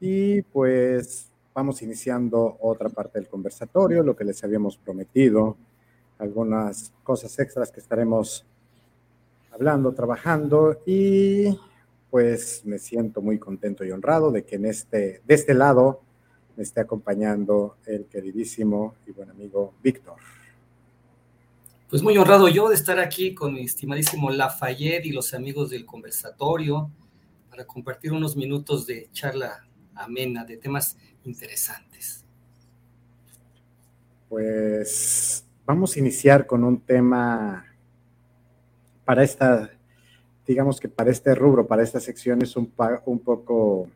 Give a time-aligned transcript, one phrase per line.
[0.00, 5.56] Y pues vamos iniciando otra parte del conversatorio, lo que les habíamos prometido,
[6.18, 8.44] algunas cosas extras que estaremos
[9.52, 11.58] hablando, trabajando y
[12.10, 16.00] pues me siento muy contento y honrado de que en este, de este lado
[16.56, 20.16] me esté acompañando el queridísimo y buen amigo Víctor.
[21.88, 25.84] Pues muy honrado yo de estar aquí con mi estimadísimo Lafayette y los amigos del
[25.84, 26.90] conversatorio
[27.52, 29.62] para compartir unos minutos de charla
[29.94, 32.24] amena de temas interesantes.
[34.26, 37.66] Pues vamos a iniciar con un tema
[39.04, 39.70] para esta,
[40.46, 42.72] digamos que para este rubro, para esta sección es un,
[43.04, 43.86] un poco,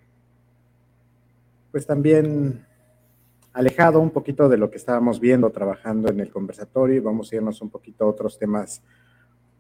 [1.73, 2.63] pues también
[3.55, 7.37] alejado un poquito de lo que estábamos viendo trabajando en el conversatorio y vamos a
[7.37, 8.83] irnos un poquito a otros temas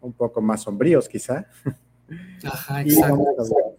[0.02, 1.46] un poco más sombríos quizá.
[2.44, 3.78] Ajá, exacto.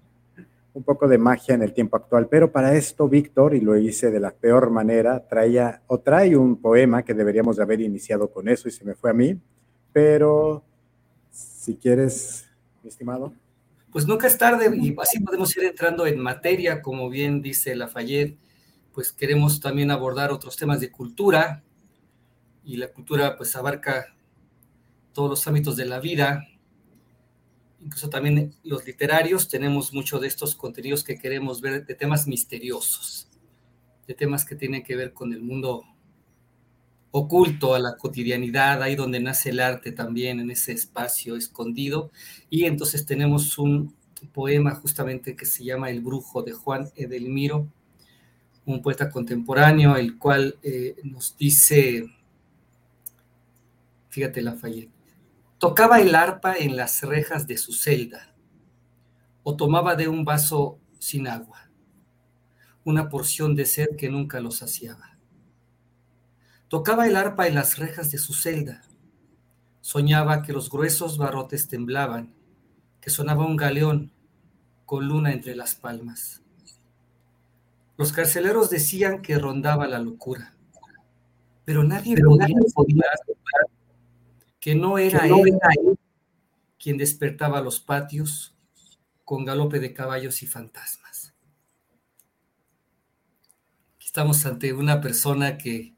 [0.77, 4.11] Un poco de magia en el tiempo actual, pero para esto Víctor, y lo hice
[4.11, 8.47] de la peor manera, traía o trae un poema que deberíamos de haber iniciado con
[8.47, 9.39] eso y se me fue a mí,
[9.91, 10.63] pero
[11.31, 12.47] si quieres,
[12.83, 13.33] mi estimado.
[13.91, 18.37] Pues nunca es tarde y así podemos ir entrando en materia, como bien dice Lafayette
[18.93, 21.63] pues queremos también abordar otros temas de cultura
[22.63, 24.15] y la cultura pues abarca
[25.13, 26.47] todos los ámbitos de la vida,
[27.83, 33.27] incluso también los literarios, tenemos mucho de estos contenidos que queremos ver de temas misteriosos,
[34.07, 35.83] de temas que tienen que ver con el mundo
[37.11, 42.11] oculto a la cotidianidad, ahí donde nace el arte también, en ese espacio escondido.
[42.49, 43.95] Y entonces tenemos un
[44.33, 47.67] poema justamente que se llama El Brujo de Juan Edelmiro,
[48.65, 52.05] un poeta contemporáneo, el cual eh, nos dice,
[54.09, 54.96] fíjate Lafayette,
[55.57, 58.33] tocaba el arpa en las rejas de su celda
[59.43, 61.69] o tomaba de un vaso sin agua,
[62.83, 65.17] una porción de sed que nunca lo saciaba.
[66.67, 68.83] Tocaba el arpa en las rejas de su celda,
[69.81, 72.33] soñaba que los gruesos barrotes temblaban,
[72.99, 74.11] que sonaba un galeón
[74.85, 76.41] con luna entre las palmas
[77.97, 80.53] los carceleros decían que rondaba la locura,
[81.65, 83.35] pero nadie podía decir
[84.59, 85.97] que no era él
[86.79, 88.55] quien despertaba los patios
[89.25, 91.33] con galope de caballos y fantasmas.
[94.17, 95.93] estamos ante una persona que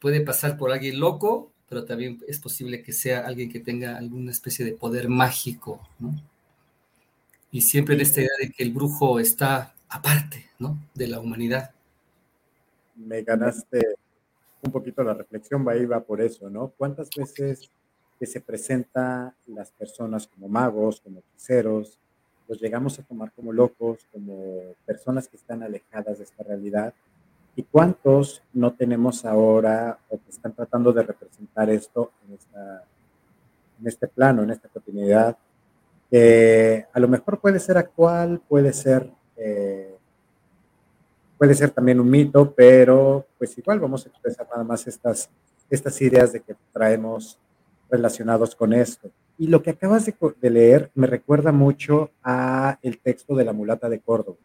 [0.00, 4.32] puede pasar por alguien loco, pero también es posible que sea alguien que tenga alguna
[4.32, 6.12] especie de poder mágico, ¿no?
[7.52, 10.76] Y siempre en esta idea de que el brujo está aparte, ¿no?
[10.94, 11.70] De la humanidad.
[12.96, 13.94] Me ganaste
[14.66, 16.72] un poquito la reflexión, va iba por eso, ¿no?
[16.76, 17.70] ¿Cuántas veces
[18.18, 21.98] que se presenta las personas como magos, como hechiceros,
[22.48, 26.94] los llegamos a tomar como locos, como personas que están alejadas de esta realidad?
[27.54, 32.84] ¿Y cuántos no tenemos ahora o que están tratando de representar esto en, esta,
[33.80, 35.36] en este plano, en esta continuidad?
[36.10, 39.95] Que a lo mejor puede ser actual, puede ser eh,
[41.38, 45.28] puede ser también un mito, pero pues igual vamos a expresar nada más estas,
[45.70, 47.38] estas ideas de que traemos
[47.90, 49.10] relacionados con esto.
[49.38, 53.88] Y lo que acabas de, leer me recuerda mucho a el texto de la mulata
[53.88, 54.38] de Córdoba.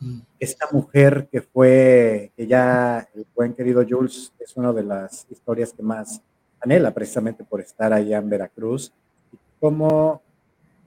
[0.00, 0.20] Mm.
[0.38, 5.72] Esta mujer que fue, que ya el buen querido Jules es una de las historias
[5.72, 6.22] que más
[6.60, 8.92] anhela precisamente por estar allá en Veracruz,
[9.32, 10.22] y cómo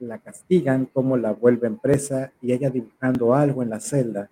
[0.00, 4.28] la castigan, cómo la vuelven presa y ella dibujando algo en la celda,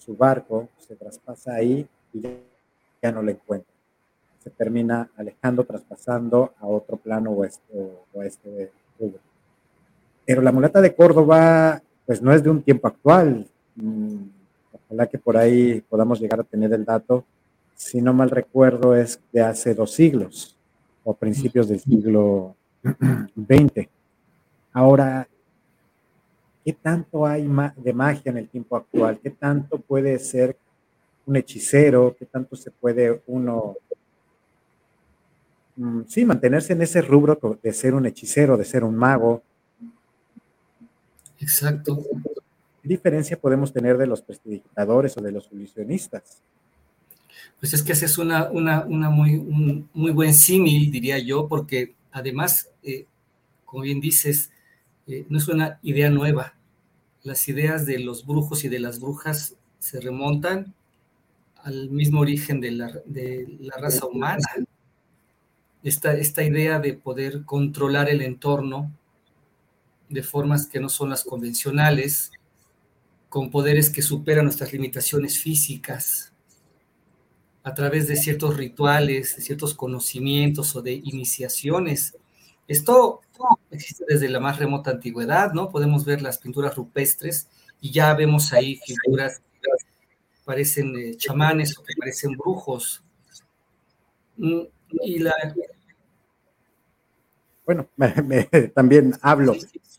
[0.00, 2.22] su barco se traspasa ahí y
[3.02, 3.72] ya, no la encuentra.
[4.42, 7.62] Se termina alejando, traspasando a otro plano oeste,
[8.14, 8.50] oeste
[8.98, 9.12] de
[10.24, 13.46] Pero la mulata de Córdoba, pues no es de un tiempo actual.
[13.76, 14.22] Mm,
[14.72, 17.24] ojalá que por ahí podamos llegar a tener el dato.
[17.74, 20.56] Si no mal recuerdo, es de hace dos siglos
[21.04, 23.88] o principios del siglo XX.
[24.72, 25.28] Ahora,
[26.70, 29.18] ¿qué tanto hay de magia en el tiempo actual?
[29.20, 30.56] ¿Qué tanto puede ser
[31.26, 32.14] un hechicero?
[32.16, 33.74] ¿Qué tanto se puede uno,
[35.74, 39.42] mm, sí, mantenerse en ese rubro de ser un hechicero, de ser un mago?
[41.40, 42.04] Exacto.
[42.80, 46.40] ¿Qué diferencia podemos tener de los prestidigitadores o de los ilusionistas?
[47.58, 52.70] Pues es que haces una, una, muy, un muy buen símil, diría yo, porque además,
[52.84, 53.06] eh,
[53.64, 54.52] como bien dices,
[55.08, 56.54] eh, no es una idea nueva.
[57.22, 60.74] Las ideas de los brujos y de las brujas se remontan
[61.56, 62.90] al mismo origen de la,
[63.78, 64.44] raza humana.
[65.82, 68.90] Esta, esta idea de poder controlar el entorno
[70.08, 72.32] de formas que no son las convencionales,
[73.28, 76.32] con poderes que superan nuestras limitaciones físicas,
[77.62, 82.16] a través de ciertos rituales, de ciertos conocimientos o de iniciaciones.
[82.70, 83.20] Esto
[83.72, 85.70] existe desde la más remota antigüedad, ¿no?
[85.70, 87.48] Podemos ver las pinturas rupestres
[87.80, 89.68] y ya vemos ahí figuras que
[90.44, 93.02] parecen eh, chamanes o que parecen brujos.
[94.36, 94.60] Mm,
[95.02, 95.34] y la...
[97.66, 97.88] Bueno,
[98.76, 99.56] también hablo.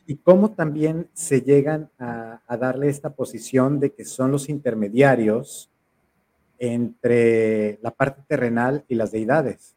[0.08, 5.70] Y cómo también se llegan a, a darle esta posición de que son los intermediarios
[6.58, 9.76] entre la parte terrenal y las deidades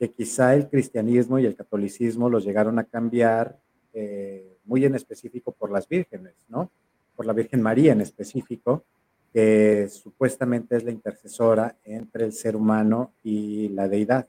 [0.00, 3.60] que quizá el cristianismo y el catolicismo los llegaron a cambiar
[3.92, 6.70] eh, muy en específico por las vírgenes, ¿no?
[7.14, 8.82] Por la Virgen María en específico,
[9.30, 14.26] que supuestamente es la intercesora entre el ser humano y la deidad.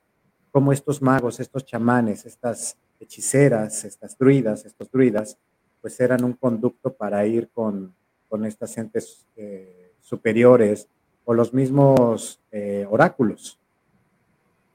[0.52, 5.38] Como estos magos, estos chamanes, estas hechiceras, estas druidas, estos druidas,
[5.80, 7.96] pues eran un conducto para ir con,
[8.28, 10.90] con estas entes eh, superiores
[11.24, 13.58] o los mismos eh, oráculos,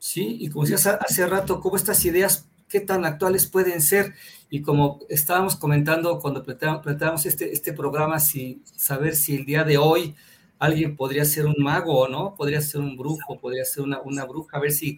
[0.06, 0.36] ¿sí?
[0.40, 4.14] Y como decías hace rato, cómo estas ideas, qué tan actuales pueden ser.
[4.48, 9.78] Y como estábamos comentando cuando planteamos este, este programa, si saber si el día de
[9.78, 10.14] hoy
[10.60, 14.24] alguien podría ser un mago o no, podría ser un brujo, podría ser una, una
[14.24, 14.96] bruja, a ver si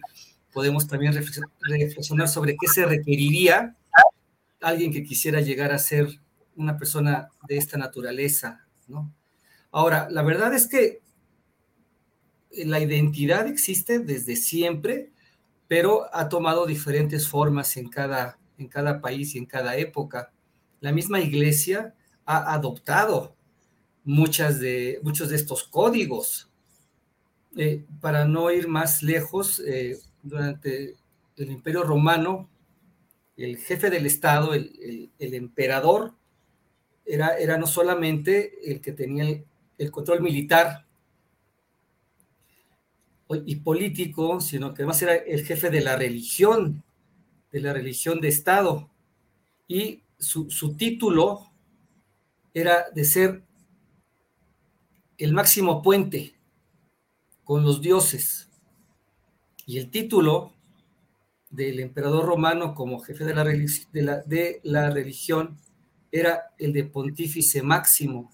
[0.53, 3.75] podemos también reflexionar sobre qué se requeriría
[4.61, 6.07] alguien que quisiera llegar a ser
[6.55, 9.11] una persona de esta naturaleza, ¿no?
[9.71, 11.01] Ahora, la verdad es que
[12.51, 15.11] la identidad existe desde siempre,
[15.67, 20.31] pero ha tomado diferentes formas en cada, en cada país y en cada época.
[20.79, 21.93] La misma iglesia
[22.25, 23.35] ha adoptado
[24.03, 26.49] muchas de, muchos de estos códigos.
[27.55, 30.95] Eh, para no ir más lejos, eh, durante
[31.37, 32.49] el Imperio Romano,
[33.37, 36.15] el jefe del Estado, el, emperador,
[37.05, 39.43] era, era, no solamente el que tenía
[39.77, 40.85] el control militar
[43.45, 46.83] y político, sino que además era el jefe de la religión,
[47.51, 48.89] de la religión de Estado.
[49.67, 51.51] Y su, su título
[52.53, 53.43] era de ser
[55.17, 56.33] el máximo puente
[57.43, 58.49] con los dioses.
[59.65, 60.53] Y el título
[61.49, 65.57] del emperador romano como jefe de la, de la, de la religión
[66.11, 68.31] era el de pontífice máximo.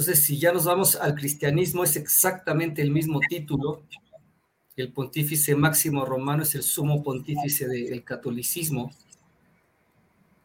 [0.00, 3.82] Entonces, si ya nos vamos al cristianismo, es exactamente el mismo título.
[4.74, 8.92] El pontífice máximo romano es el sumo pontífice del catolicismo.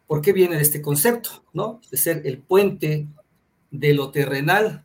[0.07, 1.45] ¿Por qué viene de este concepto?
[1.53, 1.79] ¿no?
[1.89, 3.07] De ser el puente
[3.71, 4.83] de lo terrenal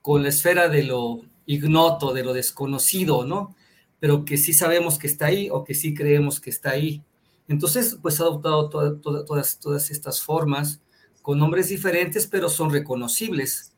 [0.00, 3.54] con la esfera de lo ignoto, de lo desconocido, ¿no?
[3.98, 7.02] Pero que sí sabemos que está ahí o que sí creemos que está ahí.
[7.48, 10.80] Entonces, pues ha adoptado todas, todas estas formas
[11.20, 13.70] con nombres diferentes, pero son reconocibles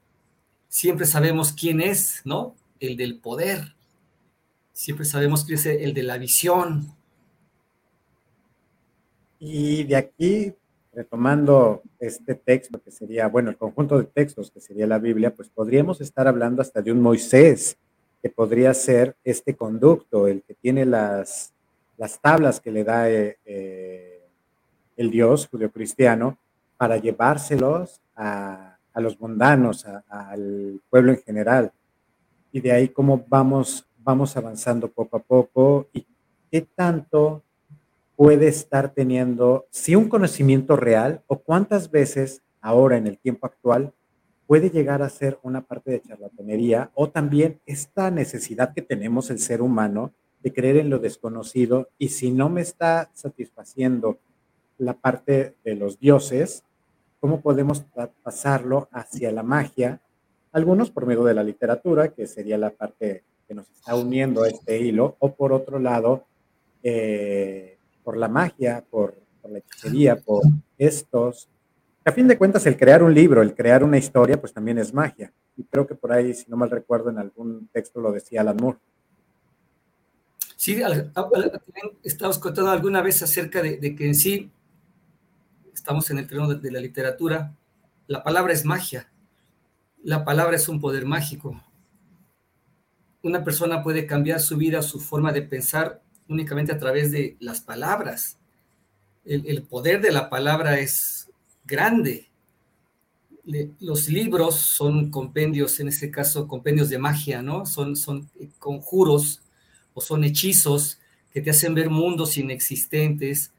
[0.72, 2.56] siempre sabemos quién es, ¿no?
[2.80, 3.74] El del poder.
[4.72, 6.94] Siempre sabemos quién es el de la visión.
[9.38, 10.54] Y de aquí,
[10.94, 15.50] retomando este texto que sería, bueno, el conjunto de textos que sería la Biblia, pues
[15.50, 17.76] podríamos estar hablando hasta de un Moisés,
[18.22, 21.52] que podría ser este conducto, el que tiene las,
[21.98, 24.22] las tablas que le da eh, eh,
[24.96, 26.38] el Dios judio-cristiano
[26.78, 31.72] para llevárselos a a los mundanos, al pueblo en general.
[32.52, 36.06] Y de ahí cómo vamos, vamos avanzando poco a poco y
[36.50, 37.42] qué tanto
[38.16, 43.92] puede estar teniendo, si un conocimiento real o cuántas veces ahora en el tiempo actual
[44.46, 49.38] puede llegar a ser una parte de charlatanería o también esta necesidad que tenemos el
[49.38, 54.18] ser humano de creer en lo desconocido y si no me está satisfaciendo
[54.78, 56.64] la parte de los dioses,
[57.22, 57.84] cómo podemos
[58.24, 60.00] pasarlo hacia la magia,
[60.50, 64.48] algunos por medio de la literatura, que sería la parte que nos está uniendo a
[64.48, 66.24] este hilo, o por otro lado,
[66.82, 69.14] eh, por la magia, por,
[69.48, 70.42] la hechicería, por
[70.76, 71.48] estos.
[72.04, 74.92] A fin de cuentas, el crear un libro, el crear una historia, pues también es
[74.92, 75.32] magia.
[75.56, 78.56] Y creo que por ahí, si no mal recuerdo, en algún texto lo decía Alan
[78.56, 78.78] Moore.
[80.56, 80.82] Sí,
[82.02, 84.50] estamos contando alguna vez acerca de que en sí
[85.82, 87.56] estamos en el terreno de, la literatura,
[88.06, 89.10] la palabra es magia,
[90.04, 91.60] la palabra es un poder mágico.
[93.20, 97.60] Una persona puede cambiar su vida, su forma de pensar únicamente a través de las
[97.60, 98.38] palabras.
[99.24, 101.28] El, poder de la palabra es
[101.64, 102.30] grande.
[103.80, 107.66] los libros son compendios, en este caso compendios de magia, ¿no?
[107.66, 109.42] Son, son conjuros
[109.94, 111.00] o son hechizos
[111.32, 113.52] que te hacen ver mundos inexistentes,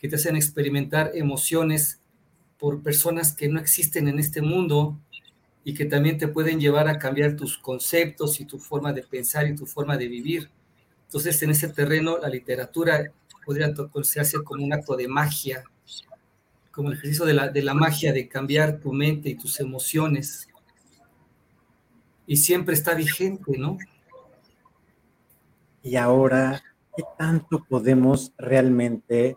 [0.00, 2.00] que te hacen experimentar emociones
[2.58, 4.98] por personas que no existen en este mundo
[5.64, 9.46] y que también te pueden llevar a cambiar tus conceptos y tu forma de pensar
[9.46, 10.50] y tu forma de vivir.
[11.04, 13.12] Entonces, en ese terreno, la literatura
[13.44, 15.64] podría considerarse como un acto de magia,
[16.70, 20.48] como el ejercicio de la, de la magia de cambiar tu mente y tus emociones.
[22.26, 23.78] Y siempre está vigente, ¿no?
[25.82, 26.62] Y ahora,
[26.96, 29.36] ¿qué tanto podemos realmente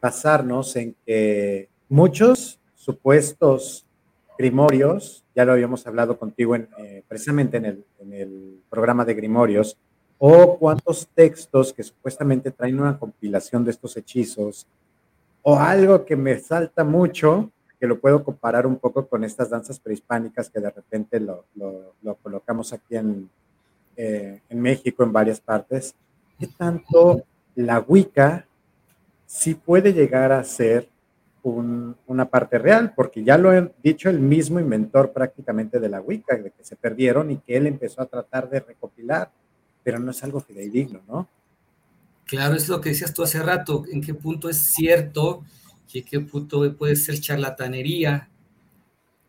[0.00, 3.86] basarnos en que muchos supuestos
[4.38, 9.14] grimorios, ya lo habíamos hablado contigo en, eh, precisamente en el, en el programa de
[9.14, 9.76] grimorios,
[10.18, 14.66] o cuántos textos que supuestamente traen una compilación de estos hechizos,
[15.42, 19.80] o algo que me salta mucho, que lo puedo comparar un poco con estas danzas
[19.80, 23.30] prehispánicas que de repente lo, lo, lo colocamos aquí en,
[23.96, 25.94] eh, en México, en varias partes,
[26.38, 27.22] ¿qué tanto
[27.54, 28.46] la Wicca
[29.30, 30.88] sí puede llegar a ser
[31.44, 36.36] una parte real, porque ya lo he dicho el mismo inventor prácticamente de la Wicca,
[36.36, 39.30] de que se perdieron y que él empezó a tratar de recopilar,
[39.84, 41.28] pero no es algo fidedigno, ¿no?
[42.26, 45.44] Claro, es lo que decías tú hace rato, en qué punto es cierto
[45.92, 48.28] y en qué punto puede ser charlatanería,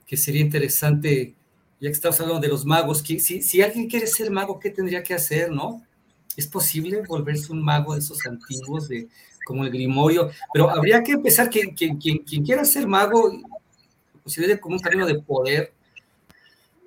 [0.08, 1.36] que sería interesante,
[1.80, 4.72] ya que estamos hablando de los magos, que si, si alguien quiere ser mago, ¿qué
[4.72, 5.86] tendría que hacer, no?
[6.36, 9.08] ¿Es posible volverse un mago de esos antiguos, de,
[9.46, 10.32] como el Grimorio?
[10.54, 13.32] Pero habría que empezar, quien, quien, quiera ser mago,
[14.24, 15.74] considere como un camino de poder,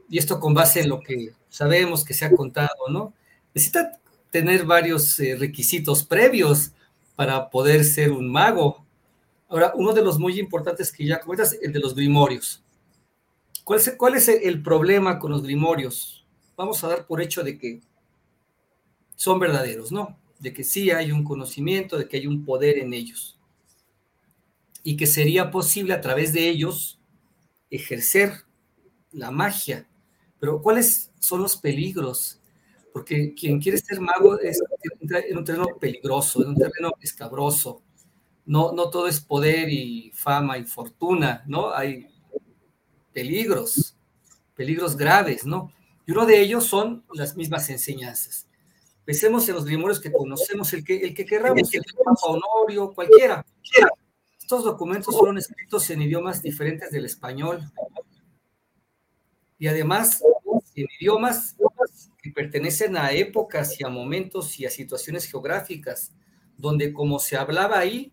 [0.09, 3.15] y esto con base en lo que sabemos que se ha contado, ¿no?
[3.55, 3.99] Necesita
[4.31, 6.73] tener varios eh, requisitos previos
[7.17, 8.85] para poder ser un mago.
[9.49, 12.63] Ahora, uno de los muy importantes que ya comentas, el de los grimorios.
[13.63, 16.27] ¿Cuál es, ¿Cuál es el problema con los grimorios?
[16.57, 17.81] Vamos a dar por hecho de que
[19.17, 20.19] son verdaderos, ¿no?
[20.39, 23.39] De que sí hay un conocimiento, de que hay un poder en ellos.
[24.83, 26.99] Y que sería posible a través de ellos
[27.71, 28.33] ejercer
[29.13, 29.89] la magia.
[30.39, 32.41] Pero ¿cuáles son los peligros?
[32.93, 34.63] Porque quien quiere ser mago es
[35.11, 37.83] en un terreno peligroso, en un terreno escabroso.
[38.47, 41.73] No, no todo es poder y fama y fortuna, ¿no?
[41.73, 42.09] Hay
[43.13, 43.97] peligros,
[44.55, 45.73] peligros graves, ¿no?
[46.07, 48.44] Y uno de ellos son las mismas enseñanzas.
[49.05, 53.45] Pensemos en los grimorios que conocemos, el que, el que querramos, el Papa Honorio, cualquiera.
[54.39, 57.63] Estos documentos fueron escritos en idiomas diferentes del español.
[59.59, 60.23] Y además,
[60.75, 61.57] en idiomas
[62.23, 66.13] que pertenecen a épocas y a momentos y a situaciones geográficas,
[66.57, 68.13] donde como se hablaba ahí,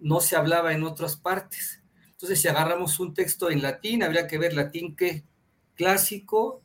[0.00, 1.82] no se hablaba en otras partes.
[2.10, 5.24] Entonces, si agarramos un texto en latín, habría que ver latín que
[5.74, 6.62] clásico,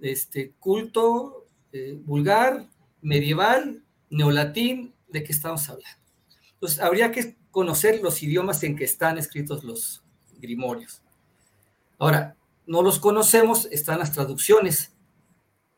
[0.00, 2.68] este, culto, eh, vulgar,
[3.00, 5.98] medieval, neolatín, ¿de qué estamos hablando?
[6.54, 10.02] Entonces, habría que conocer los idiomas en que están escritos los
[10.38, 11.02] grimorios.
[11.98, 12.36] Ahora,
[12.66, 14.92] no los conocemos, están las traducciones,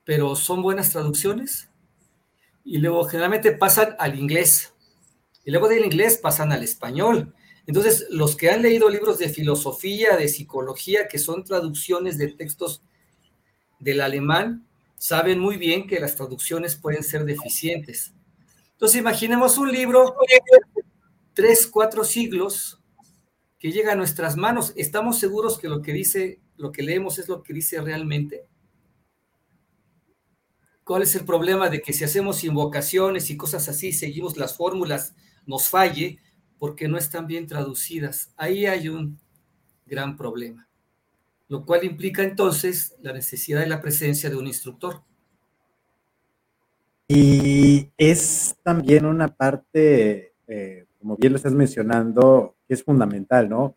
[0.05, 1.71] pero ¿son buenas traducciones?
[2.65, 4.75] Y luego generalmente pasan al inglés,
[5.45, 7.35] y luego del inglés pasan al español.
[7.67, 12.83] Entonces, los que han leído libros de filosofía, de psicología, que son traducciones de textos
[13.79, 14.67] del alemán,
[15.01, 18.13] saben muy bien que las traducciones pueden ser deficientes.
[18.73, 20.15] Entonces, imaginemos un libro,
[21.33, 22.83] tres, cuatro siglos,
[23.59, 24.75] que llega a nuestras manos.
[24.77, 28.47] ¿Estamos seguros que lo que dice, lo que leemos es lo que dice realmente?
[30.85, 35.15] ¿Cuál es el problema de que si hacemos invocaciones y cosas así, seguimos las fórmulas,
[35.47, 36.19] nos falle
[36.59, 38.35] porque no están bien traducidas?
[38.37, 39.19] Ahí hay un
[39.87, 40.70] gran problema
[41.51, 45.03] lo cual implica entonces la necesidad de la presencia de un instructor.
[47.09, 53.77] Y es también una parte, eh, como bien lo estás mencionando, que es fundamental, ¿no?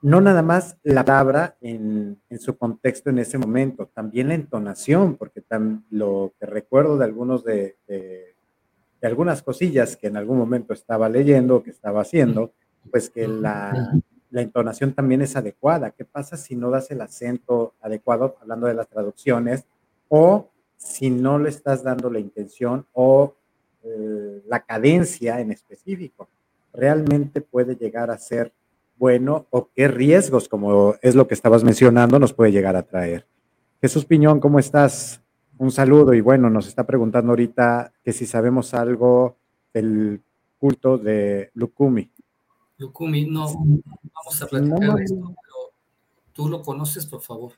[0.00, 5.42] No nada más la palabra en, su contexto en ese momento, también la entonación, porque
[5.90, 8.34] lo que recuerdo de algunos de, de,
[8.98, 12.54] de algunas cosillas que en algún momento estaba leyendo, que estaba haciendo,
[12.90, 13.92] pues que la,
[14.30, 15.90] la entonación también es adecuada.
[15.90, 19.64] ¿Qué pasa si no das el acento adecuado, hablando de las traducciones,
[20.08, 23.34] o si no le estás dando la intención o
[23.82, 26.28] eh, la cadencia en específico?
[26.72, 28.52] ¿Realmente puede llegar a ser
[28.96, 33.26] bueno o qué riesgos, como es lo que estabas mencionando, nos puede llegar a traer?
[33.80, 35.22] Jesús Piñón, ¿cómo estás?
[35.58, 39.36] Un saludo y bueno, nos está preguntando ahorita que si sabemos algo
[39.74, 40.22] del
[40.58, 42.10] culto de Lukumi.
[42.80, 45.72] Lukumi, no, vamos a platicar de esto, pero
[46.32, 47.52] tú lo conoces, por favor.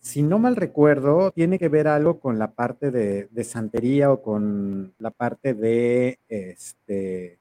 [0.00, 4.94] Si no mal recuerdo, tiene que ver algo con la parte de, santería o con
[4.98, 7.38] la parte de este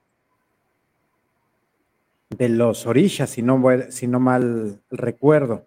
[2.29, 2.85] de los
[3.27, 5.65] si no, si no mal recuerdo.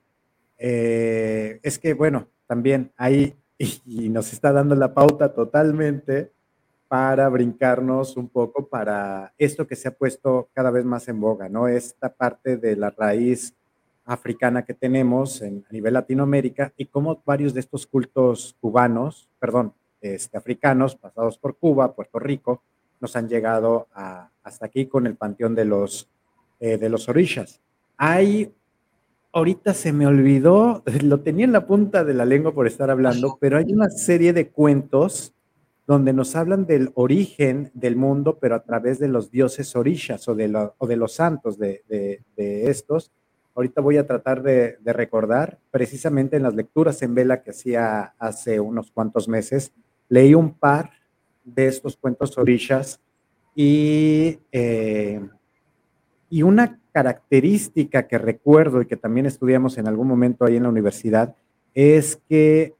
[0.58, 6.32] Eh, es que, bueno, también ahí, y, nos está dando la pauta totalmente
[6.90, 11.48] para brincarnos un poco para esto que se ha puesto cada vez más en boga,
[11.48, 11.68] ¿no?
[11.68, 13.54] Esta parte de la raíz
[14.04, 19.72] africana que tenemos en, a nivel Latinoamérica y cómo varios de estos cultos cubanos, perdón,
[20.00, 22.60] este, africanos pasados por Cuba, Puerto Rico,
[22.98, 23.86] nos han llegado
[24.42, 26.10] hasta aquí con el panteón de los,
[26.58, 27.60] eh, de los orishas.
[27.98, 28.52] Hay,
[29.32, 33.38] ahorita se me olvidó, lo tenía en la punta de la lengua por estar hablando,
[33.40, 35.34] pero hay una serie de cuentos
[35.90, 40.36] donde nos hablan del origen del mundo, pero a través de los dioses orishas o
[40.36, 43.10] de, de los santos de, de, estos.
[43.56, 48.60] Ahorita voy a tratar de, recordar, precisamente en las lecturas en vela que hacía hace
[48.60, 49.72] unos cuantos meses,
[50.08, 50.92] leí un par
[51.42, 53.00] de estos cuentos orishas
[53.56, 55.20] y, eh,
[56.28, 60.68] y una característica que recuerdo y que también estudiamos en algún momento ahí en la
[60.68, 61.34] universidad
[61.74, 62.76] es que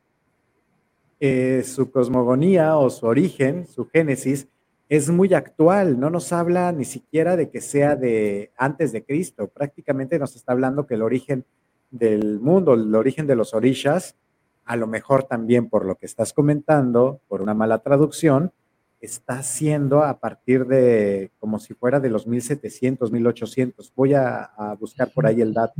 [1.20, 4.48] eh, su cosmogonía o su origen, su génesis,
[4.88, 9.46] es muy actual, no nos habla ni siquiera de que sea de antes de Cristo,
[9.46, 11.44] prácticamente nos está hablando que el origen
[11.90, 14.16] del mundo, el origen de los orishas,
[14.64, 18.52] a lo mejor también por lo que estás comentando, por una mala traducción,
[19.00, 23.92] está siendo a partir de como si fuera de los 1700, 1800.
[23.94, 25.74] Voy a, a, buscar por ahí el dato.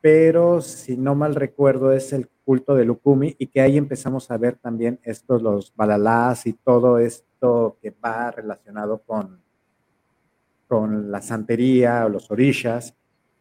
[0.00, 4.38] Pero si no mal recuerdo es el culto de Lukumi y que ahí empezamos a
[4.38, 9.42] ver también estos, los balalás y todo esto que va relacionado con,
[10.66, 12.94] con la santería o los orishas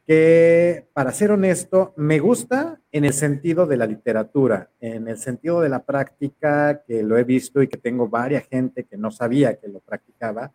[0.06, 5.62] que, para ser honesto, me gusta en el sentido de la literatura, en el sentido
[5.62, 9.56] de la práctica, que lo he visto y que tengo varias gente que no sabía
[9.56, 10.52] que lo practicaba.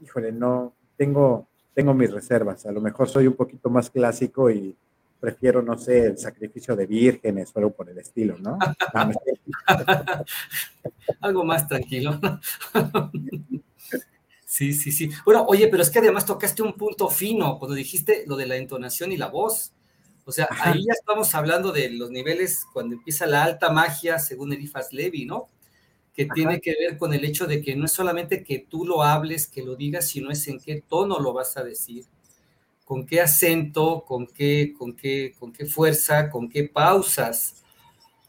[0.00, 2.66] Híjole, no, tengo, tengo mis reservas.
[2.66, 4.76] A lo mejor soy un poquito más clásico y
[5.22, 8.58] prefiero, no sé, el sacrificio de vírgenes o algo por el estilo, ¿no?
[11.20, 12.18] algo más tranquilo.
[14.44, 15.08] Sí, sí, sí.
[15.24, 18.56] Bueno, oye, pero es que además tocaste un punto fino cuando dijiste lo de la
[18.56, 19.72] entonación y la voz.
[20.24, 24.52] O sea, ahí ya estamos hablando de los niveles cuando empieza la alta magia, según
[24.52, 25.48] Elifas Levi, ¿no?
[26.16, 29.04] Que tiene que ver con el hecho de que no es solamente que tú lo
[29.04, 32.06] hables, que lo digas, sino es en qué tono lo vas a decir,
[32.92, 37.62] con qué acento, con qué, con qué, con qué fuerza, con qué pausas.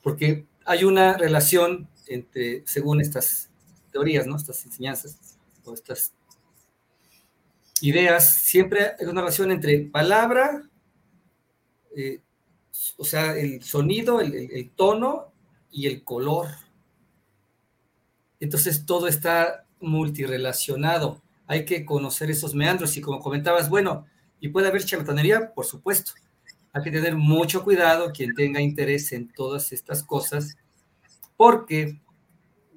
[0.02, 3.49] Porque hay una relación entre, según estas
[3.91, 4.38] teorías, ¿no?
[4.38, 6.13] Estas enseñanzas, o estas
[7.82, 10.63] ideas, siempre hay una relación entre palabra,
[11.93, 12.21] eh,
[12.95, 15.34] o sea, el sonido, el, tono
[15.71, 16.47] y el color.
[18.39, 21.21] Entonces todo está multirelacionado.
[21.47, 24.06] Hay que conocer esos meandros y como comentabas, bueno,
[24.43, 26.12] y puede haber charlatanería, por supuesto.
[26.73, 30.58] Hay que tener mucho cuidado quien tenga interés en todas estas cosas,
[31.38, 32.01] porque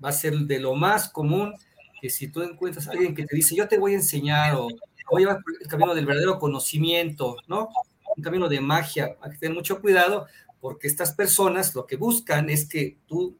[0.02, 1.54] va a ser de lo más común
[2.00, 4.68] que si tú encuentras a alguien que te dice, yo te voy a enseñar o
[5.10, 7.68] voy a llevar el camino del verdadero conocimiento, ¿no?
[8.16, 10.28] Un camino de magia, hay que tener mucho cuidado
[10.60, 13.36] porque estas personas lo que buscan es que tú,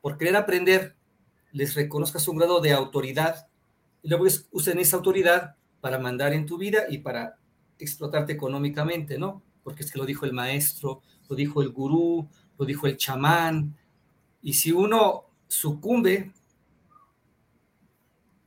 [0.00, 0.96] por querer aprender,
[1.52, 3.46] les reconozcas un grado de autoridad
[4.02, 7.38] y luego usen esa autoridad para mandar en tu vida y para
[7.78, 9.42] explotarte económicamente, ¿no?
[9.62, 13.76] Porque es que lo dijo el maestro, lo dijo el gurú, lo dijo el chamán.
[14.42, 16.32] Y si uno sucumbe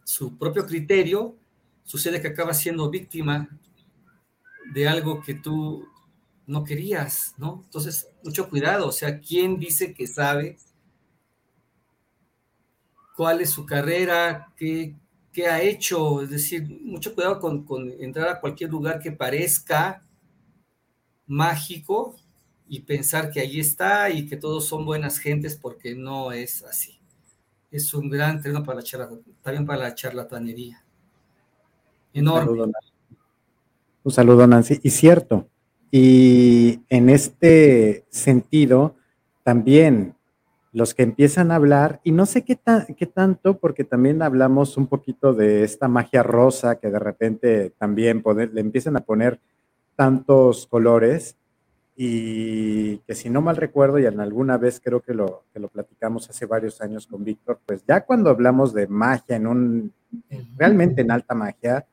[0.04, 1.36] su propio criterio,
[1.84, 3.50] sucede que acaba siendo víctima
[4.74, 5.86] de algo que tú
[6.48, 7.62] no querías, ¿no?
[7.65, 10.58] Entonces, mucho cuidado, o sea, ¿quién dice que sabe
[13.15, 14.96] cuál es su carrera, qué,
[15.32, 16.22] qué ha hecho?
[16.22, 20.04] Es decir, mucho cuidado con, entrar a cualquier lugar que parezca
[21.28, 22.15] mágico
[22.68, 27.00] y pensar que allí está y que todos son buenas gentes porque no es así
[27.72, 29.10] es un gran terreno para la
[29.42, 30.84] también para la charlatanería.
[32.13, 32.72] Enorme.
[34.04, 34.80] Un saludo, Nancy.
[34.82, 35.48] Y cierto.
[35.92, 38.96] Y en este sentido,
[39.44, 40.15] también
[40.71, 42.60] los que empiezan a hablar, y no sé qué,
[42.95, 48.23] qué tanto, porque también hablamos un poquito de esta magia rosa que de repente también
[48.53, 49.39] le empiezan a poner
[49.95, 51.36] tantos colores,
[52.01, 55.67] y que si no mal recuerdo, y en alguna vez creo que lo, que lo
[55.67, 59.93] platicamos hace varios años con Víctor, pues ya cuando hablamos de magia en un,
[60.55, 61.86] realmente en alta magia,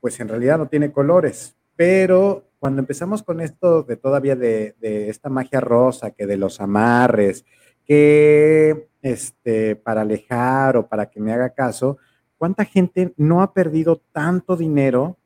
[0.00, 5.08] pues en realidad no tiene colores, pero cuando empezamos con esto de todavía de, de
[5.08, 7.44] esta magia rosa, que de los amarres,
[7.86, 11.98] que este, para alejar o para que me haga caso,
[12.38, 15.16] ¿cuánta gente no ha perdido tanto dinero?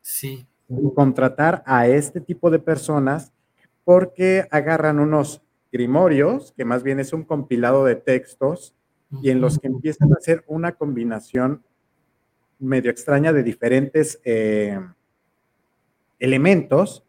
[0.00, 0.46] Sí
[0.94, 3.32] contratar a este tipo de personas
[3.84, 8.74] porque agarran unos grimorios, que más bien es un compilado de textos,
[9.22, 11.62] y en los que empiezan a hacer una combinación
[12.58, 14.80] medio extraña de diferentes eh,
[16.18, 17.04] elementos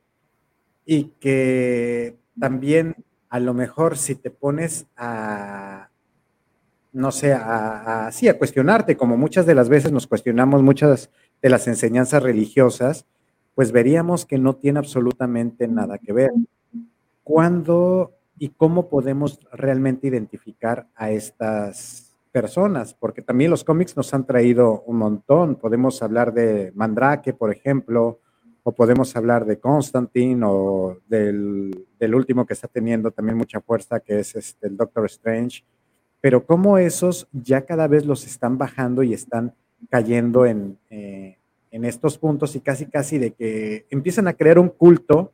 [0.86, 3.05] y que también
[3.36, 5.89] a lo mejor si te pones a,
[6.93, 11.10] no sé, a, a cuestionarte, como muchas de las veces nos cuestionamos muchas
[11.41, 13.06] de las enseñanzas religiosas,
[13.54, 16.32] pues veríamos que no tiene absolutamente nada que ver.
[17.26, 22.93] ¿Cuándo y cómo podemos realmente identificar a estas personas?
[22.93, 25.56] Porque también los cómics nos han traído un montón.
[25.58, 28.21] Podemos hablar de Mandrake, por ejemplo,
[28.67, 34.19] o podemos hablar de Constantine o del, último que está teniendo también mucha fuerza, que
[34.19, 35.63] es este, el Doctor Strange.
[36.19, 39.54] Pero cómo esos ya cada vez los están bajando y están
[39.88, 41.38] cayendo en, eh,
[41.69, 45.32] en estos puntos y casi casi de que empiezan a crear un culto,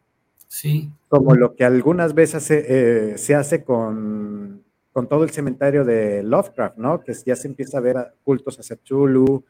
[0.49, 0.91] sí.
[1.07, 6.77] como lo que algunas veces se, eh, hace con, con, todo el cementerio de Lovecraft,
[6.77, 6.99] ¿no?
[6.99, 9.45] Que ya se empieza a ver cultos hacia Chulu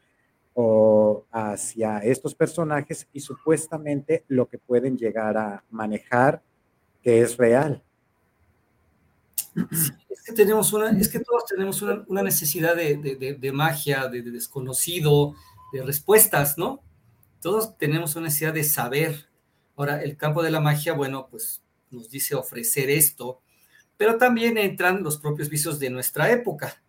[0.54, 6.42] o hacia estos personajes y supuestamente lo que pueden llegar a manejar
[7.02, 7.82] que es real.
[10.08, 15.34] es que tenemos una, es que todos tenemos una, necesidad de, magia, de, desconocido,
[15.72, 16.82] de respuestas, ¿no?
[17.40, 19.28] Todos tenemos una necesidad de saber.
[19.76, 23.40] Ahora, el campo de la magia, bueno, pues nos dice ofrecer esto,
[23.96, 26.81] pero también entran los propios vicios de nuestra época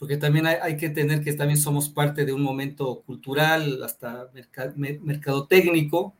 [0.00, 5.46] porque también hay, que tener que también somos parte de un momento cultural, hasta mercado,
[5.46, 6.14] técnico,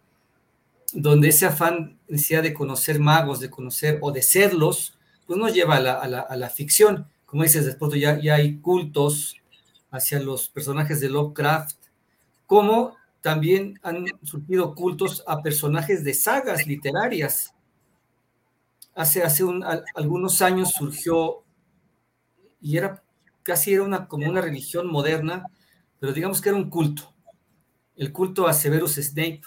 [0.92, 5.76] donde ese afán, necesidad de conocer magos, de conocer o de serlos, pues nos lleva
[5.76, 7.06] a la, ficción.
[7.24, 9.36] Como dices, después ya, ya hay cultos
[9.90, 11.78] hacia los personajes de Lovecraft,
[12.44, 17.54] como también han surgido cultos a personajes de sagas literarias.
[18.94, 19.42] Hace, hace
[19.94, 21.44] algunos años surgió,
[22.60, 23.02] y era
[23.42, 25.46] casi era una, como una religión moderna,
[25.98, 27.14] pero digamos que era un culto,
[27.96, 29.42] el culto a Severus Snape.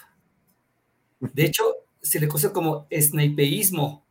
[1.20, 1.64] De hecho,
[2.00, 4.04] se le conoce como snapeísmo,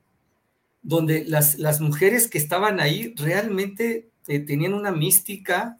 [0.82, 5.80] donde las, las mujeres que estaban ahí realmente eh, tenían una mística.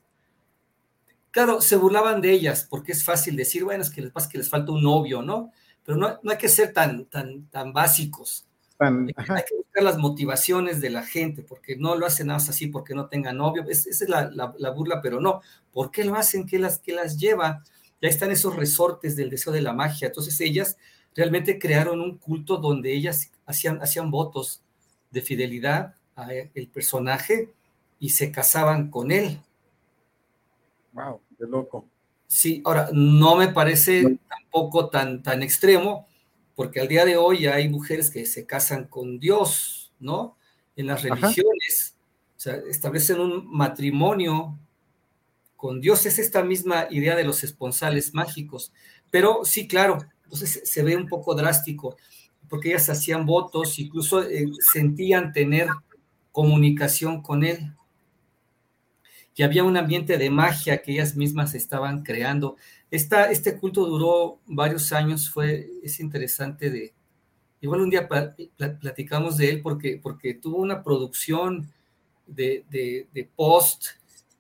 [1.32, 4.38] Claro, se burlaban de ellas, porque es fácil decir, bueno, es que les pasa que
[4.38, 5.52] les falta un novio, ¿no?
[5.84, 8.48] Pero no, no hay que ser tan, tan, tan básicos.
[8.84, 12.68] Hay que buscar las motivaciones de la gente, porque no lo hacen nada más así
[12.68, 13.66] porque no tengan novio.
[13.70, 15.42] esa es la, burla, pero no.
[15.72, 16.46] ¿Por qué lo hacen?
[16.46, 17.64] ¿Qué las, qué las lleva?
[18.02, 20.08] Ya están esos resortes del deseo de la magia.
[20.08, 20.78] Entonces ellas
[21.16, 24.62] realmente crearon un culto donde ellas hacían, hacían votos
[25.12, 27.52] de fidelidad al personaje
[28.00, 29.40] y se casaban con él.
[30.94, 31.86] Wow, qué loco.
[32.28, 36.08] Sí, ahora no me parece tampoco tan, tan extremo,
[36.56, 40.38] porque al día de hoy hay mujeres que se casan con Dios, ¿no?
[40.76, 41.96] En las religiones,
[42.36, 44.58] o sea, establecen un matrimonio
[45.56, 48.74] con Dios, es esta misma idea de los esponsales mágicos,
[49.10, 51.96] pero sí, claro, entonces se ve un poco drástico,
[52.50, 55.68] porque ellas hacían votos, incluso eh, sentían tener
[56.32, 57.74] comunicación con él,
[59.36, 62.56] y había un ambiente de magia que ellas mismas estaban creando
[62.94, 66.94] este culto duró varios años, fue, es interesante de,
[67.60, 68.08] igual un día
[68.80, 71.72] platicamos de él porque, porque tuvo una producción
[72.28, 73.86] de, post,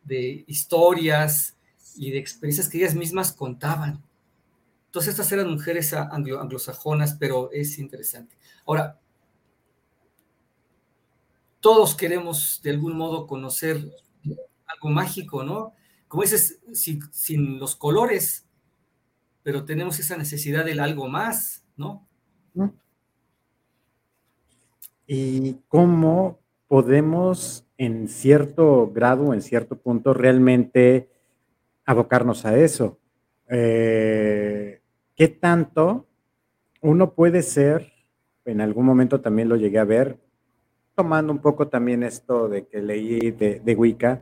[0.03, 1.55] de historias
[1.95, 4.03] y de experiencias que ellas mismas contaban.
[4.85, 8.35] Entonces estas eran mujeres anglosajonas, pero es interesante.
[8.67, 8.99] Ahora,
[11.59, 13.77] todos queremos de algún modo conocer
[14.67, 15.73] algo mágico, ¿no?
[16.13, 16.61] Como dices,
[17.11, 18.45] sin los colores,
[19.41, 22.07] pero tenemos esa necesidad del algo más, ¿no?
[25.07, 31.09] ¿Y cómo podemos en cierto grado, en cierto punto, realmente
[31.83, 32.99] abocarnos a eso?
[33.49, 34.81] Eh,
[35.15, 36.05] ¿Qué tanto
[36.81, 37.91] uno puede ser,
[38.45, 40.19] en algún momento también lo llegué a ver,
[40.93, 44.21] tomando un poco también esto de que leí de, de Wicca,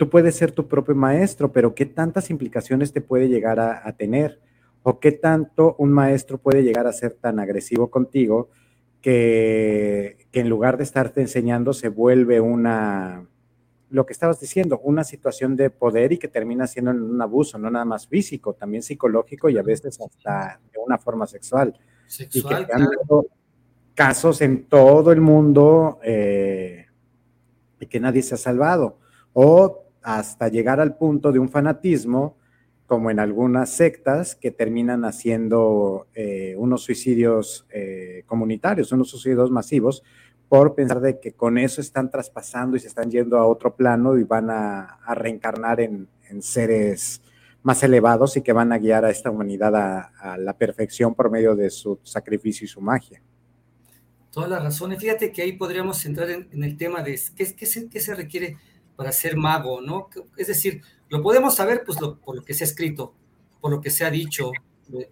[0.00, 4.40] tú puedes ser tu propio maestro, pero ¿qué tantas implicaciones te puede llegar a tener?
[4.82, 8.48] o qué tanto un maestro puede llegar a ser tan agresivo contigo
[9.02, 13.26] que, en lugar de estarte enseñando se vuelve una,
[13.90, 17.70] lo que estabas diciendo, una situación de poder y que termina siendo un abuso, no
[17.70, 21.78] nada más físico, también psicológico y a veces hasta de una forma sexual.
[22.32, 22.88] y que han
[23.94, 26.86] casos en todo el mundo eh,
[27.78, 28.98] y que nadie se ha salvado.
[29.34, 32.36] O hasta llegar al punto de un fanatismo
[32.90, 40.02] como en algunas sectas que terminan haciendo eh, unos suicidios eh, comunitarios, unos suicidios masivos,
[40.48, 44.18] por pensar de que con eso están traspasando y se están yendo a otro plano
[44.18, 46.08] y van a, reencarnar en,
[46.40, 47.22] seres
[47.62, 51.54] más elevados y que van a guiar a esta humanidad a, la perfección por medio
[51.54, 53.22] de su sacrificio y su magia.
[54.32, 54.96] Toda la razón.
[54.98, 58.56] fíjate que ahí podríamos entrar en, el tema de qué, qué se requiere
[59.00, 60.10] para ser mago, ¿no?
[60.36, 63.14] Es decir, lo podemos saber pues por lo que se ha escrito,
[63.58, 64.52] por lo que se ha dicho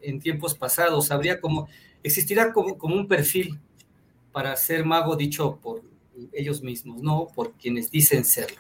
[0.03, 1.11] en tiempos pasados.
[1.11, 1.71] Habría como,
[2.03, 3.59] existirá como, como un perfil
[4.31, 5.81] para ser mago dicho por
[6.35, 8.59] ellos mismos, no por quienes dicen serlo.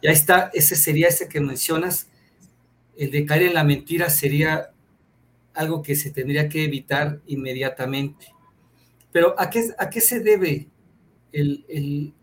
[0.00, 2.08] Ya está, ese sería ese que mencionas,
[2.96, 4.70] el de caer en la mentira sería
[5.54, 8.32] algo que se tendría que evitar inmediatamente.
[9.10, 10.68] Pero ¿a qué, a qué se debe
[11.32, 12.14] el, el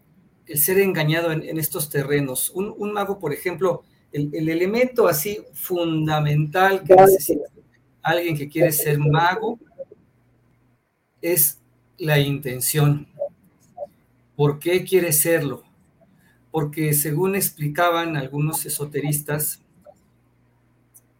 [0.53, 2.51] ser engañado en, estos terrenos.
[2.51, 7.45] Un, mago, por ejemplo, el, elemento así fundamental que necesita
[8.01, 9.59] alguien que quiere ser mago
[11.21, 11.59] es
[11.97, 13.07] la intención.
[14.35, 15.63] ¿Por qué quiere serlo?
[16.51, 19.61] Porque según explicaban algunos esoteristas,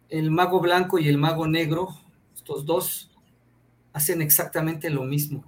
[0.08, 1.88] el mago blanco y el mago negro,
[2.34, 3.10] estos dos,
[3.92, 5.44] hacen exactamente lo mismo.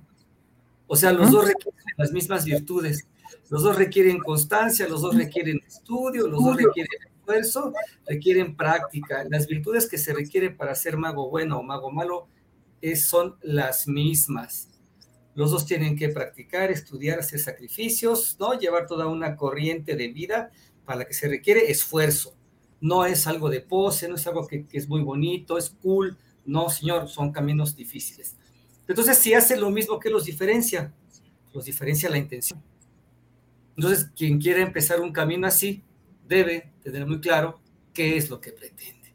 [0.89, 3.07] O sea, los dos requieren las mismas virtudes,
[3.51, 7.73] los dos requieren constancia, los dos requieren estudio, los dos requieren esfuerzo,
[8.07, 9.25] requieren práctica.
[9.29, 12.29] Las virtudes que se requieren para ser mago bueno o mago malo
[12.83, 14.69] es, son las mismas.
[15.35, 18.59] Los dos tienen que practicar, estudiar, hacer sacrificios, ¿no?
[18.59, 20.51] Llevar toda una corriente de vida
[20.85, 22.37] para la que se requiere esfuerzo.
[22.81, 26.19] No es algo de pose, no es algo que, que es muy bonito, es cool.
[26.45, 28.37] No, señor, son caminos difíciles.
[28.87, 30.93] Entonces, si hace lo mismo, ¿qué los diferencia?
[31.53, 32.63] Los diferencia la intención.
[33.79, 35.85] Entonces, quien quiere empezar un camino así,
[36.27, 37.61] debe tener muy claro
[37.95, 39.15] qué es lo que pretende.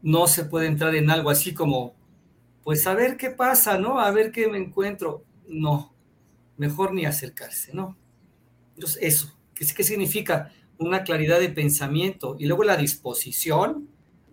[0.00, 1.94] No se puede entrar en algo así como,
[2.64, 4.00] pues a ver qué pasa, ¿no?
[4.00, 5.24] A ver qué me encuentro.
[5.46, 5.92] No,
[6.56, 7.98] mejor ni acercarse, ¿no?
[8.76, 10.50] Entonces, eso, ¿qué, qué significa?
[10.78, 13.90] Una claridad de pensamiento y luego la disposición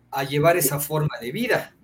[0.10, 1.75] a llevar esa forma de vida.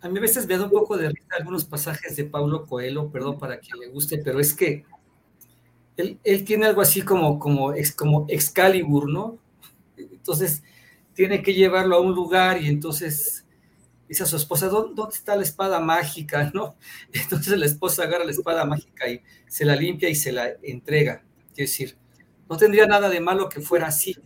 [0.00, 3.10] A mí a veces me da un poco de risa algunos pasajes de Paulo Coelho,
[3.10, 4.86] perdón para quien le guste, pero es que
[5.96, 9.38] él, tiene algo así como, como, como Excalibur, ¿no?
[9.96, 10.62] Entonces
[11.14, 13.44] tiene que llevarlo a un lugar y entonces
[14.08, 16.50] dice a su esposa, ¿dónde, está la espada mágica?
[16.54, 16.76] ¿no?
[17.12, 21.22] Entonces la esposa agarra la espada mágica y se la limpia y se la entrega.
[21.54, 21.96] Quiero decir,
[22.48, 24.16] no tendría nada de malo que fuera así,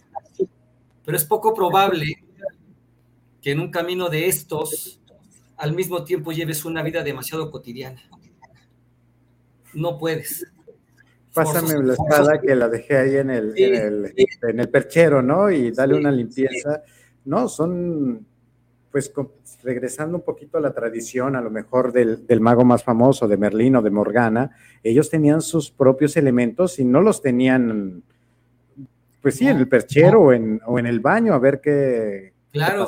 [1.05, 2.25] pero es poco probable
[3.41, 5.01] que en un camino de estos
[5.57, 8.03] al mismo tiempo lleves una vida demasiado cotidiana.
[9.73, 10.47] No puedes.
[11.37, 15.51] Pásame la espada que la dejé ahí en el, en el, perchero, ¿no?
[15.51, 16.83] Y dale una limpieza.
[17.27, 18.27] No, son,
[18.91, 19.13] pues,
[19.63, 23.77] regresando un poquito a la tradición, a lo mejor del, mago más famoso, de Merlín
[23.77, 28.03] o de Morgana, ellos tenían sus propios elementos y no los tenían,
[29.21, 32.87] pues sí, en el perchero o, en, o en el baño, a ver qué, claro,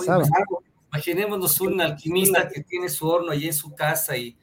[0.91, 4.35] Imaginémonos un alquimista que tiene su horno allí en su casa y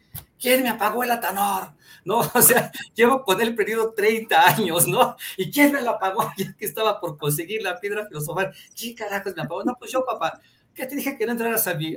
[0.45, 1.73] ¿quién me apagó el atanor?
[2.03, 2.19] ¿No?
[2.36, 5.15] O sea, llevo con él perdido 30 años, ¿no?
[5.38, 6.31] ¿Y quién me lo apagó?
[6.38, 8.53] Ya que estaba por conseguir la piedra filosofal.
[8.77, 9.63] ¿Quién carajos me apagó?
[9.63, 10.39] No, pues yo, papá.
[10.75, 11.95] ¿Qué te dije que no entraras a mi,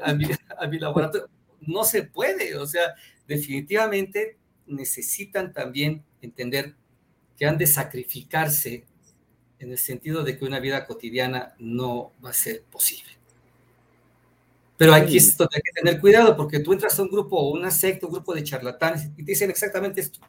[0.79, 1.29] laboratorio?
[1.61, 2.57] No se puede.
[2.57, 2.95] O sea,
[3.27, 6.75] definitivamente necesitan también entender
[7.37, 8.87] que han de sacrificarse
[9.59, 13.18] en el sentido de que una vida cotidiana no va a ser posible.
[14.79, 17.71] Pero aquí es donde hay que tener cuidado, porque tú entras a un grupo una
[17.71, 20.21] secta, un grupo de charlatanes, y te dicen exactamente esto.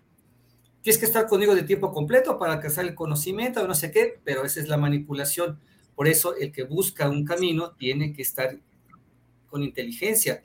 [0.82, 4.20] Tienes que estar conmigo de tiempo completo para alcanzar el conocimiento, o no sé qué,
[4.24, 5.60] pero esa es la manipulación.
[5.96, 8.58] Por eso el que busca un camino tiene que estar
[9.52, 10.42] con inteligencia.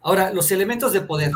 [0.00, 1.32] Ahora, los elementos de poder.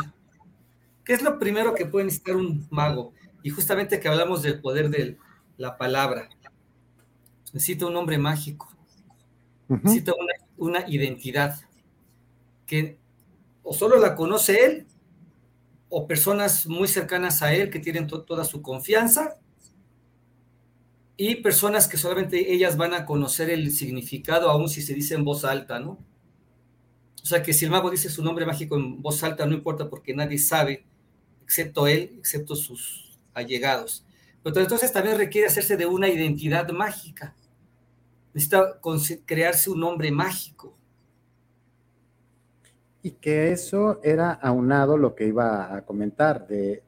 [1.03, 3.13] ¿Qué es lo primero que puede necesitar un mago?
[3.43, 5.17] Y justamente que hablamos del poder de
[5.57, 6.27] la palabra.
[7.53, 8.67] Necesita un hombre mágico.
[9.67, 11.59] Necesita una una identidad
[12.65, 12.97] que
[13.63, 14.87] o solo la conoce él
[15.89, 19.37] o personas muy cercanas a él que tienen toda su confianza
[21.17, 25.23] y personas que solamente ellas van a conocer el significado aun si se dice en
[25.23, 25.97] voz alta, ¿no?
[27.23, 29.89] O sea que si el mago dice su nombre mágico en voz alta no importa
[29.89, 30.85] porque nadie sabe,
[31.43, 34.05] excepto él, excepto sus allegados.
[34.43, 37.35] Pero entonces también requiere hacerse de una identidad mágica
[38.35, 38.79] necesita
[39.25, 40.75] crearse un nombre mágico.
[43.01, 46.83] Y que eso era aunado lo que iba a comentar, de,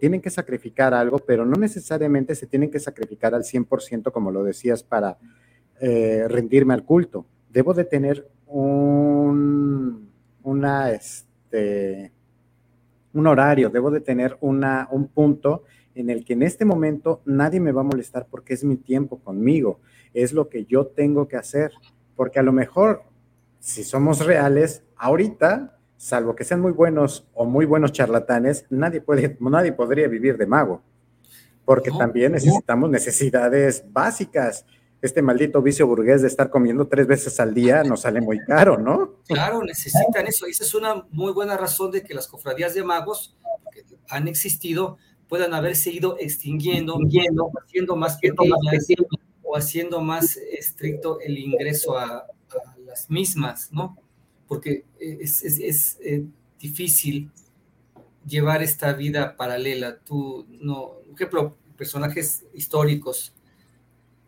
[0.00, 4.44] tienen que sacrificar algo, pero no necesariamente se tienen que sacrificar al 100%, como lo
[4.44, 5.18] decías, para
[5.80, 7.26] eh, rendirme al culto.
[7.50, 10.10] Debo de tener un,
[10.44, 12.12] una, este,
[13.12, 17.58] un horario, debo de tener una, un punto en el que en este momento nadie
[17.58, 19.80] me va a molestar porque es mi tiempo conmigo,
[20.14, 21.72] es lo que yo tengo que hacer,
[22.16, 23.02] porque a lo mejor,
[23.60, 29.36] si somos reales, ahorita, salvo que sean muy buenos o muy buenos charlatanes, nadie, puede,
[29.40, 30.82] nadie podría vivir de mago,
[31.64, 34.64] porque también necesitamos necesidades básicas.
[35.00, 38.78] Este maldito vicio burgués de estar comiendo tres veces al día nos sale muy caro,
[38.78, 39.16] ¿no?
[39.28, 40.48] Claro, necesitan eso.
[40.48, 43.36] Y esa es una muy buena razón de que las cofradías de magos
[43.70, 44.96] que han existido
[45.28, 46.98] puedan haberse ido extinguiendo,
[47.62, 48.88] haciendo más pequeñas
[49.48, 52.26] o haciendo más estricto el ingreso a,
[52.86, 53.98] las mismas, ¿no?
[54.46, 56.24] Porque es, eh,
[56.58, 57.30] difícil
[58.26, 59.98] llevar esta vida paralela.
[59.98, 63.34] Tú, no, por ejemplo, personajes históricos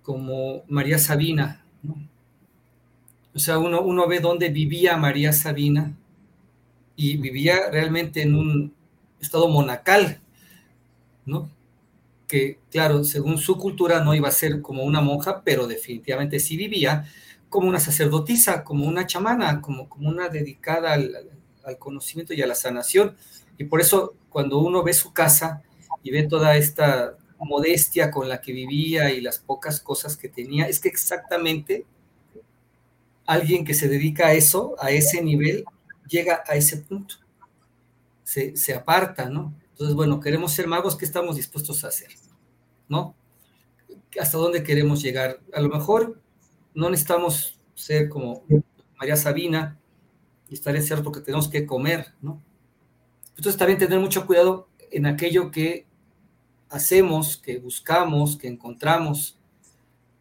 [0.03, 1.97] como María Sabina, ¿no?
[3.35, 5.95] O sea, uno, uno ve dónde vivía María Sabina
[6.97, 8.75] y vivía realmente en un
[9.21, 10.21] estado monacal,
[11.25, 11.49] ¿no?
[12.31, 16.57] Que, claro, según su cultura no iba a ser como una monja, pero definitivamente sí
[16.57, 17.05] vivía
[17.49, 21.27] como una sacerdotisa, como una chamana, como, como una dedicada al,
[21.81, 23.16] conocimiento y a la sanación.
[23.59, 25.62] Y por eso cuando uno ve su casa
[26.05, 30.66] y ve toda esta modestia con la que vivía y las pocas cosas que tenía,
[30.66, 31.85] es que exactamente
[33.27, 35.64] alguien que se dedica a eso, a ese nivel,
[36.09, 37.16] llega a ese punto.
[38.23, 39.53] Se, se aparta, ¿no?
[39.81, 42.11] Entonces, bueno, queremos ser magos, ¿qué estamos dispuestos a hacer?
[42.87, 43.14] ¿No?
[44.21, 45.40] ¿Hasta dónde queremos llegar?
[45.55, 46.21] A lo mejor
[46.75, 48.45] no necesitamos ser como
[48.99, 49.81] María Sabina
[50.51, 52.43] y estar en cierto que tenemos que comer, ¿no?
[53.31, 55.87] Entonces también tener mucho cuidado en aquello que
[56.69, 59.38] hacemos, que buscamos, que encontramos,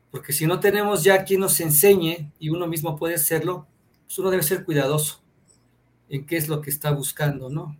[0.10, 3.68] porque si no tenemos ya quien nos enseñe y uno mismo puede hacerlo,
[4.06, 5.22] pues uno debe ser cuidadoso
[6.08, 7.76] en qué es lo que está buscando, ¿no?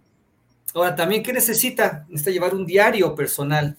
[0.74, 2.06] Ahora, también, ¿qué necesita?
[2.10, 3.78] Necesita llevar un diario personal.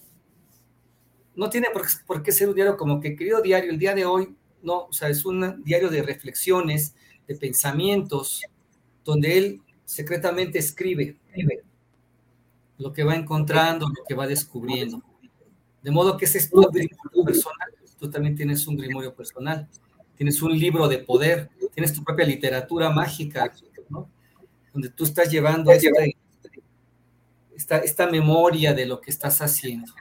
[1.35, 1.67] No tiene
[2.05, 4.93] por, qué ser un diario como que, querido diario, el día de hoy, no, o
[4.93, 6.93] sea, es un diario de reflexiones,
[7.27, 8.43] de pensamientos,
[9.03, 11.17] donde él secretamente escribe
[12.77, 15.01] lo que va encontrando, lo que va descubriendo.
[15.81, 19.67] De modo que ese es tu grimorio personal, tú también tienes un grimorio personal,
[20.15, 23.51] tienes un libro de poder, tienes tu propia literatura mágica,
[23.89, 24.09] ¿no?
[24.73, 26.15] donde tú estás llevando este
[27.83, 29.91] esta, memoria de lo que estás haciendo.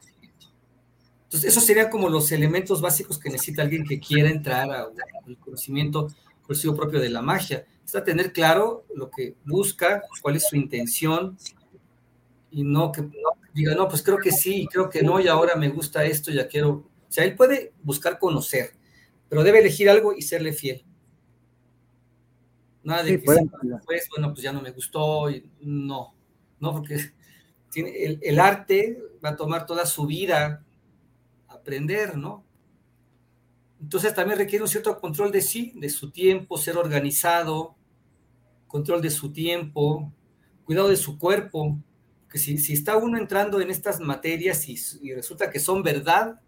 [1.24, 6.08] Entonces, esos serían como los elementos básicos que necesita alguien que quiera entrar al conocimiento
[6.42, 7.64] consigo propio de la magia.
[7.84, 11.36] Está tener claro lo que busca, cuál es su intención,
[12.50, 13.08] y no que
[13.54, 16.48] diga, no, pues creo que sí, creo que no, y ahora me gusta esto, ya
[16.48, 16.70] quiero.
[16.70, 18.72] O sea, él puede buscar conocer,
[19.28, 20.84] pero debe elegir algo y serle fiel.
[22.82, 26.14] Nada de que pues, bueno, pues ya no me gustó, y no,
[26.58, 27.12] no, porque
[27.74, 30.64] el, arte va a tomar toda su vida
[31.48, 32.44] aprender, ¿no?
[33.80, 37.76] Entonces también requiere un cierto control de sí, de su tiempo, ser organizado,
[38.66, 40.12] control de su tiempo,
[40.64, 41.78] cuidado de su cuerpo,
[42.30, 46.40] que si, está uno entrando en estas materias y, y, resulta que son verdad,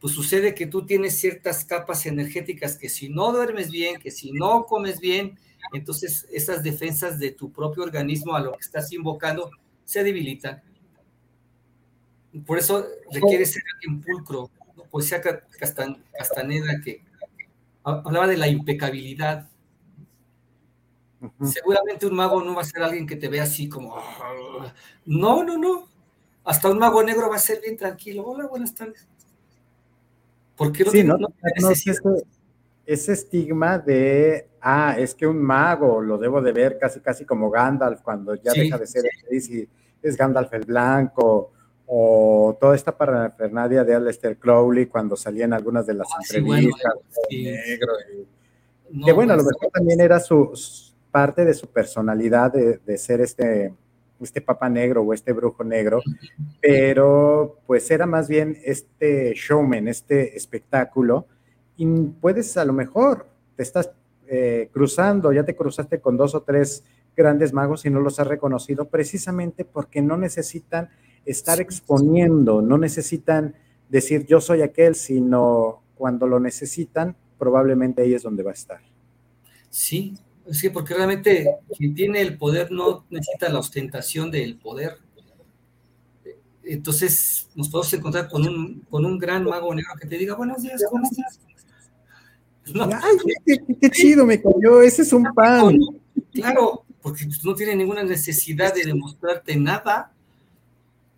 [0.00, 4.32] pues sucede que tú tienes ciertas capas energéticas que si no duermes bien, que si
[4.32, 5.38] no comes bien,
[5.72, 9.50] entonces esas defensas de tu propio organismo a lo que estás invocando
[9.88, 10.62] se debilitan.
[12.44, 14.50] Por eso requiere ser alguien pulcro.
[14.90, 15.22] Poesía
[16.18, 17.02] Castaneda que
[17.82, 19.48] hablaba de la impecabilidad.
[21.42, 23.96] Seguramente un mago no va a ser alguien que te vea así como...
[23.96, 24.74] Ah".
[25.06, 25.88] No, no, no.
[26.44, 28.26] Hasta un mago negro va a ser bien tranquilo.
[28.26, 29.08] Hola, buenas tardes.
[30.54, 31.94] ¿Por qué no, sí, no, no, ese,
[32.84, 37.50] ese, estigma de, ah, es que un mago lo debo de ver casi, casi como
[37.50, 39.04] Gandalf cuando ya deja de ser
[39.40, 39.68] sí.
[40.02, 41.52] es Gandalf el Blanco,
[41.86, 46.94] o toda esta parafernalia de Aleister Crowley cuando salían algunas de las ah, entrevistas,
[47.30, 47.92] negro,
[49.04, 50.52] que bueno, a lo mejor también era su,
[51.10, 53.72] parte de su personalidad de, ser este,
[54.20, 56.02] este papa negro o este brujo negro,
[56.60, 61.26] pero pues era más bien este showman, este espectáculo,
[61.76, 63.90] y puedes a lo mejor, te estás
[64.30, 66.84] eh, cruzando, ya te cruzaste con dos o tres
[67.16, 70.90] grandes magos y no los ha reconocido precisamente porque no necesitan
[71.24, 73.54] estar exponiendo, no necesitan
[73.88, 78.80] decir yo soy aquel, sino cuando lo necesitan, probablemente ahí es donde va a estar.
[79.70, 80.14] Sí,
[80.50, 84.98] sí, porque realmente quien tiene el poder no necesita la ostentación del poder.
[86.62, 90.62] Entonces nos podemos encontrar con un, con un gran mago negro que te diga buenos
[90.62, 91.02] días, ¿cómo
[92.74, 95.78] Ay, qué, chido me cayó, ese es un pan.
[96.32, 100.12] Claro, porque no tiene ninguna necesidad de demostrarte nada.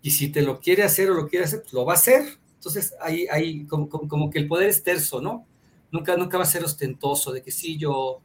[0.01, 2.23] Y si te lo quiere hacer o lo quiere hacer, pues lo va a hacer.
[2.55, 5.45] Entonces, ahí, ahí como, como, que el poder es terso, ¿no?
[5.91, 8.21] Nunca, nunca va a ser ostentoso de que sí, yo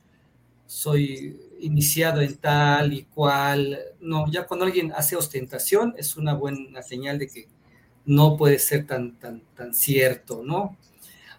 [0.67, 3.79] soy iniciado en tal y cual.
[4.01, 7.49] No, ya cuando alguien hace ostentación es una buena señal de que
[8.05, 10.77] no puede ser tan, tan, tan cierto, ¿no?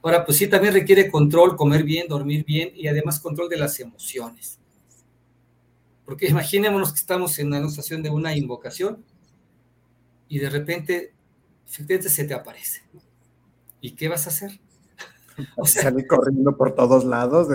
[0.01, 3.79] Ahora, pues sí, también requiere control, comer bien, dormir bien y además control de las
[3.79, 4.59] emociones.
[6.05, 9.03] Porque imaginémonos que estamos en la anunciación de una invocación
[10.29, 11.13] y de repente,
[11.67, 12.83] efectivamente se te aparece.
[13.81, 14.51] ¿Y qué vas a hacer?
[15.55, 17.47] O sea, Salir corriendo por todos lados.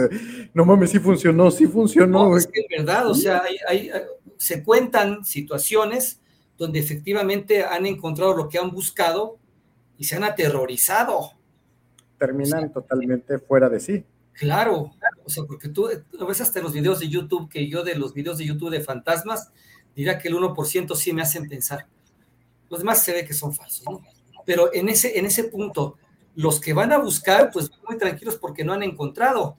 [0.55, 2.37] no mames, sí funcionó, sí funcionó.
[2.37, 3.43] es que es verdad, o sea,
[4.37, 6.21] se cuentan situaciones
[6.57, 9.39] donde efectivamente han encontrado lo que han buscado
[9.99, 11.33] y se han aterrorizado.
[12.27, 14.05] Terminan totalmente fuera de sí.
[14.33, 14.93] Claro,
[15.25, 18.15] o sea, porque tú lo ves hasta los videos de YouTube, que yo de los
[18.15, 19.51] videos de YouTube de fantasmas,
[19.95, 21.87] diría que el 1% sí me hacen pensar.
[22.71, 24.01] Los demás se ve que son falsos, ¿no?
[24.47, 25.99] Pero en ese, en ese punto,
[26.35, 29.57] los que van a buscar, pues muy tranquilos porque no han encontrado.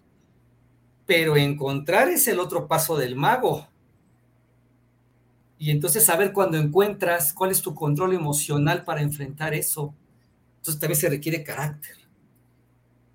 [1.06, 3.68] Pero encontrar es el otro paso del mago.
[5.60, 9.94] Y entonces saber cuando encuentras cuál es tu control emocional para enfrentar eso.
[10.58, 12.03] Entonces también se requiere carácter.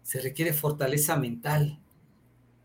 [0.09, 1.79] Se requiere fortaleza mental.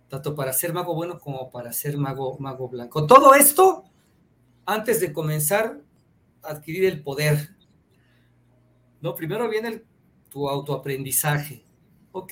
[0.07, 3.05] Tanto para ser mago bueno como para ser mago, mago blanco.
[3.05, 3.83] Todo esto
[4.65, 5.81] antes de comenzar
[6.41, 7.49] a adquirir el poder.
[9.01, 9.83] No, primero viene
[10.29, 11.65] tu autoaprendizaje.
[12.13, 12.31] ¿Ok?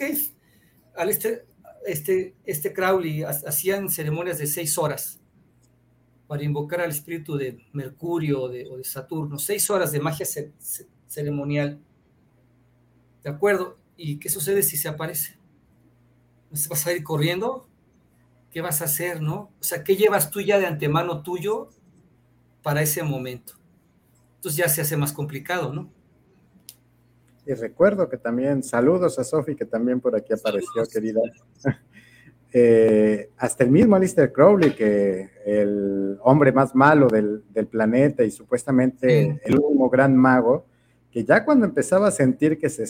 [0.96, 1.46] Al este,
[1.86, 5.20] este, este Crowley hacían ceremonias de seis horas
[6.26, 10.26] para invocar al espíritu de Mercurio o de, Saturno, seis horas de magia
[11.06, 11.82] ceremonial.
[13.22, 13.81] ¿De acuerdo?
[14.04, 15.38] ¿Y qué sucede si se aparece?
[16.50, 17.68] ¿Vas a ir corriendo?
[18.52, 19.52] ¿Qué vas a hacer, no?
[19.60, 21.70] O sea, ¿qué llevas tú ya de antemano tuyo
[22.64, 23.54] para ese momento?
[24.38, 25.92] Entonces ya se hace más complicado, ¿no?
[27.46, 31.22] Y recuerdo que también, saludos a Sofi, que también por aquí apareció, querida.
[32.54, 39.40] Eh, hasta el mismo Alistair Crowley, que el hombre más malo del, planeta y supuestamente
[39.46, 40.66] el último gran mago,
[41.10, 42.86] que ya cuando empezaba a sentir que se,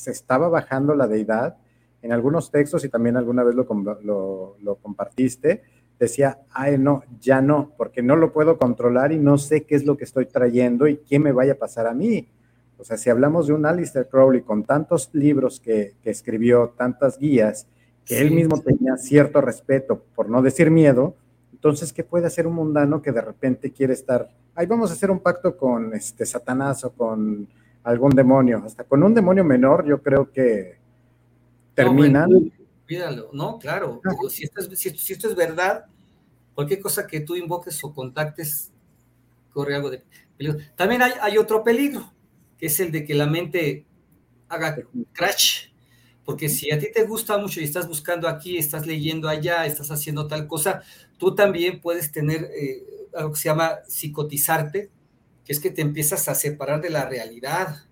[0.00, 1.56] se, estaba bajando la deidad,
[2.02, 3.66] en algunos textos y también alguna vez lo,
[4.02, 5.62] lo, lo compartiste,
[5.98, 9.84] decía, ay no, ya no, porque no lo puedo controlar y no sé qué es
[9.84, 12.26] lo que estoy trayendo y qué me vaya a pasar a mí.
[12.78, 17.66] O sea, si hablamos de un Alistair Crowley con tantos libros que, escribió, tantas guías,
[18.06, 21.14] que él mismo tenía cierto respeto, por no decir miedo,
[21.52, 25.10] entonces, ¿qué puede hacer un mundano que de repente quiere estar, ahí vamos a hacer
[25.10, 27.46] un pacto con este Satanás o con
[27.84, 28.62] algún demonio?
[28.64, 30.78] Hasta con un demonio menor, yo creo que
[31.74, 32.30] terminan.
[32.30, 34.00] No, no, claro.
[34.28, 35.86] Si, esto es, si esto es verdad,
[36.54, 38.72] cualquier cosa que tú invoques o contactes
[39.52, 40.02] corre algo de
[40.36, 40.58] peligro.
[40.76, 42.12] También hay, hay otro peligro,
[42.58, 43.84] que es el de que la mente
[44.48, 44.76] haga
[45.12, 45.68] crash.
[46.24, 49.90] Porque si a ti te gusta mucho y estás buscando aquí, estás leyendo allá, estás
[49.90, 50.82] haciendo tal cosa,
[51.18, 54.90] tú también puedes tener eh, algo que se llama psicotizarte,
[55.44, 57.84] que es que te empiezas a separar de la realidad.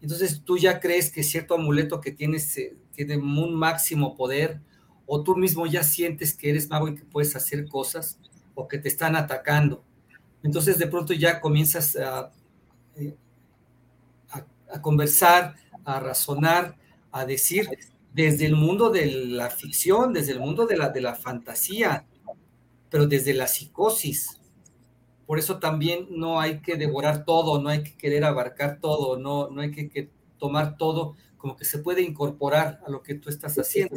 [0.00, 4.60] Entonces tú ya crees que cierto amuleto que tienes eh, tiene un máximo poder,
[5.06, 8.18] o tú mismo ya sientes que eres mago y que puedes hacer cosas,
[8.54, 9.84] o que te están atacando.
[10.42, 12.32] Entonces de pronto ya comienzas a,
[12.96, 13.14] eh,
[14.70, 16.76] a conversar, a razonar,
[17.12, 17.68] a decir
[18.12, 22.06] desde el mundo de la ficción, desde el mundo de la, de la fantasía,
[22.90, 24.40] pero desde la psicosis.
[25.26, 29.50] Por eso también no hay que devorar todo, no hay que querer abarcar todo, no,
[29.50, 33.56] no hay que, tomar todo como que se puede incorporar a lo que tú estás
[33.56, 33.96] haciendo.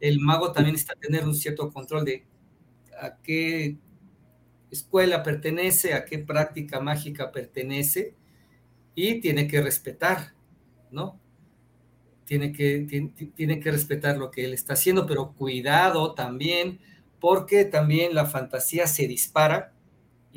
[0.00, 2.26] El mago también está tener un cierto control de
[3.00, 3.76] a qué
[4.70, 8.14] escuela pertenece, a qué práctica mágica pertenece,
[8.94, 10.34] y tiene que respetar,
[10.90, 11.20] ¿no?
[12.24, 12.80] Tiene que,
[13.34, 16.80] tiene, que respetar lo que él está haciendo, pero cuidado también,
[17.20, 19.72] porque también la fantasía se dispara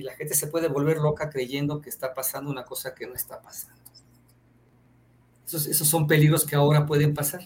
[0.02, 3.14] y la gente se puede volver loca creyendo que está pasando una cosa que no
[3.14, 3.80] está pasando.
[5.46, 7.42] Esos, esos son peligros que ahora pueden pasar.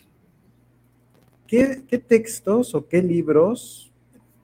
[1.47, 3.91] ¿Qué, textos o qué libros,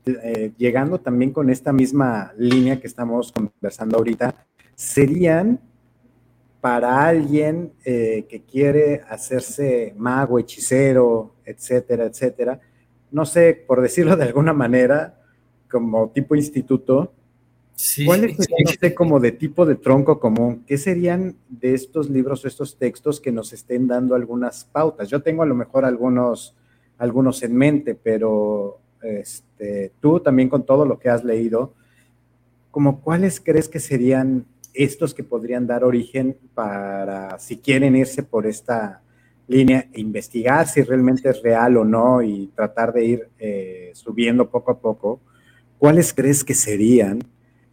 [0.06, 4.46] eh, llegando también con esta misma línea que estamos conversando ahorita,
[4.76, 5.60] serían
[6.60, 12.60] para alguien eh, que quiere hacerse mago, hechicero, etcétera, etcétera,
[13.10, 15.18] no sé, por decirlo de alguna manera,
[15.70, 17.14] como tipo instituto,
[18.06, 20.64] ¿cuál es, como de tipo de tronco común?
[20.68, 25.10] ¿Qué serían de estos libros o estos textos que nos estén dando algunas pautas?
[25.10, 26.56] Yo tengo a lo mejor algunos,
[26.98, 31.74] algunos en mente, pero este, tú también con todo lo que has leído,
[32.70, 38.46] como cuáles crees que serían estos que podrían dar origen para, si quieren irse por
[38.46, 39.02] esta
[39.48, 44.50] línea, e investigar si realmente es real o no y tratar de ir eh, subiendo
[44.50, 45.20] poco a poco,
[45.78, 47.22] ¿cuáles crees que serían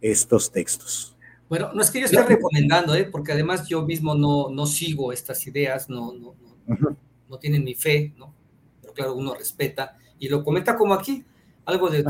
[0.01, 1.15] estos textos?
[1.49, 3.05] Bueno, no es que yo esté recomendando, ¿eh?
[3.05, 6.35] porque además yo mismo no, no sigo estas ideas, no, no,
[6.67, 6.97] no,
[7.27, 8.33] no, tienen mi fe, ¿no?
[8.81, 11.25] Pero claro, uno respeta y lo comenta como aquí,
[11.65, 12.05] algo de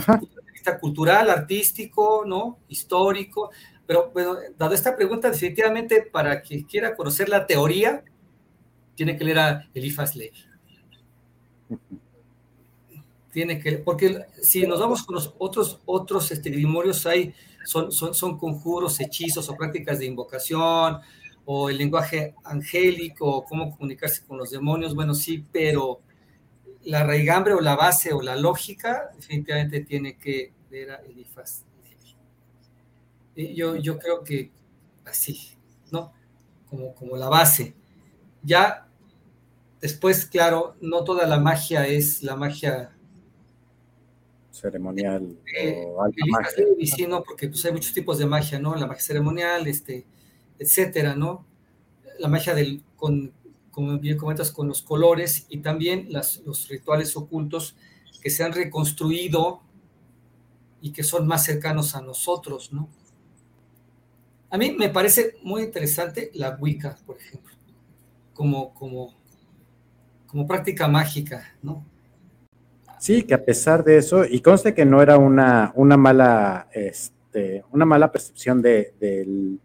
[0.51, 2.59] vista cultural, artístico, ¿no?
[2.67, 3.51] Histórico.
[3.87, 8.03] Pero bueno, dado esta pregunta, definitivamente para quien quiera conocer la teoría,
[8.95, 10.37] tiene que leer a Elifas Levi.
[13.31, 16.49] Tiene que, porque si nos vamos con los otros, otros este,
[17.05, 17.33] hay
[17.65, 20.99] son, son, conjuros, hechizos o prácticas de invocación,
[21.45, 26.01] o el lenguaje angélico, o cómo comunicarse con los demonios, bueno, sí, pero
[26.83, 31.65] la raigambre o la base o la lógica definitivamente tiene que ver a Elifas.
[33.35, 34.51] Yo, yo creo que
[35.05, 35.55] así,
[35.91, 36.11] ¿no?
[36.69, 37.73] Como, como la base.
[38.43, 38.87] Ya
[39.81, 42.91] después, claro, no toda la magia es la magia
[44.59, 46.65] ceremonial eh, o alta magia.
[46.95, 48.75] Sí, no, porque pues, hay muchos tipos de magia, ¿no?
[48.75, 50.05] La magia ceremonial, este,
[50.57, 51.45] etcétera, ¿no?
[52.19, 53.31] La magia del, con,
[53.71, 57.75] como bien comentas, con los colores y también las, los rituales ocultos
[58.21, 59.61] que se han reconstruido
[60.81, 62.89] y que son más cercanos a nosotros, ¿no?
[64.51, 67.53] A mí me parece muy interesante la Wicca, por ejemplo,
[68.33, 69.13] como, como,
[70.25, 71.85] como práctica mágica, ¿no?
[72.99, 77.63] Sí, que a pesar de eso, y conste que no era una, una mala, este,
[77.71, 78.93] una mala percepción de,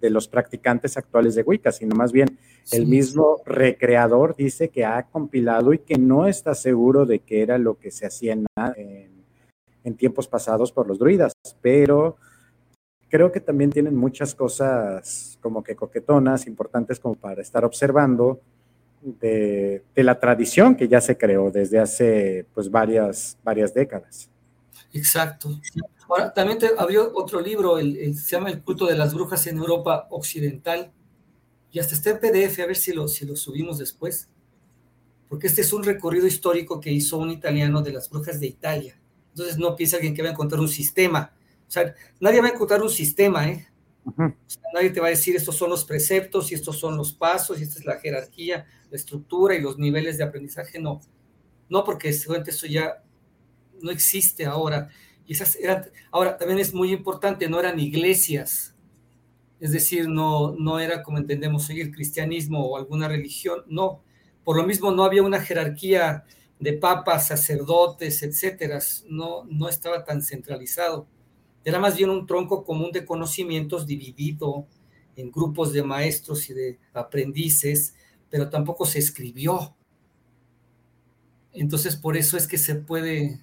[0.00, 2.38] los practicantes actuales de Wicca, sino más bien
[2.70, 7.58] el mismo recreador dice que ha compilado y que no está seguro de que era
[7.58, 8.46] lo que se hacía en,
[9.82, 12.16] en tiempos pasados por los druidas, pero
[13.08, 18.40] creo que también tienen muchas cosas como que coquetonas, importantes como para estar observando
[19.04, 24.30] de, la tradición que ya se creó desde hace pues varias, varias décadas.
[24.92, 25.60] Exacto.
[26.08, 29.58] Ahora, también te abrió otro libro, el, se llama El culto de las brujas en
[29.58, 30.92] Europa Occidental,
[31.70, 34.28] y hasta está en PDF, a ver si lo, si lo subimos después,
[35.28, 38.96] porque este es un recorrido histórico que hizo un italiano de las brujas de Italia.
[39.30, 41.32] Entonces no piensa alguien que va a encontrar un sistema.
[41.66, 43.66] O sea, nadie va a encontrar un sistema, ¿eh?
[44.72, 47.62] Nadie te va a decir estos son los preceptos y estos son los pasos y
[47.62, 50.78] esta es la jerarquía, la estructura y los niveles de aprendizaje.
[50.78, 51.00] No,
[51.68, 53.02] no porque seguramente eso ya
[53.80, 54.88] no existe ahora.
[55.26, 55.58] Y esas
[56.10, 58.74] ahora también es muy importante, no eran iglesias,
[59.60, 64.02] es decir, no, no era como entendemos hoy el cristianismo o alguna religión, no.
[64.44, 66.24] Por lo mismo no había una jerarquía
[66.58, 71.08] de papas, sacerdotes, etcétera, no, no estaba tan centralizado
[71.64, 74.66] era más bien un tronco común de conocimientos dividido
[75.16, 77.94] en grupos de maestros y de aprendices,
[78.30, 79.74] pero tampoco se escribió.
[81.52, 83.40] Entonces, por eso es que se puede,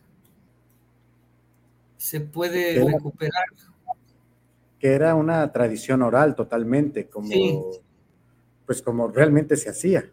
[1.97, 3.45] se puede recuperar.
[4.79, 7.71] Que era una tradición oral totalmente, como,
[8.65, 10.11] pues como realmente se hacía.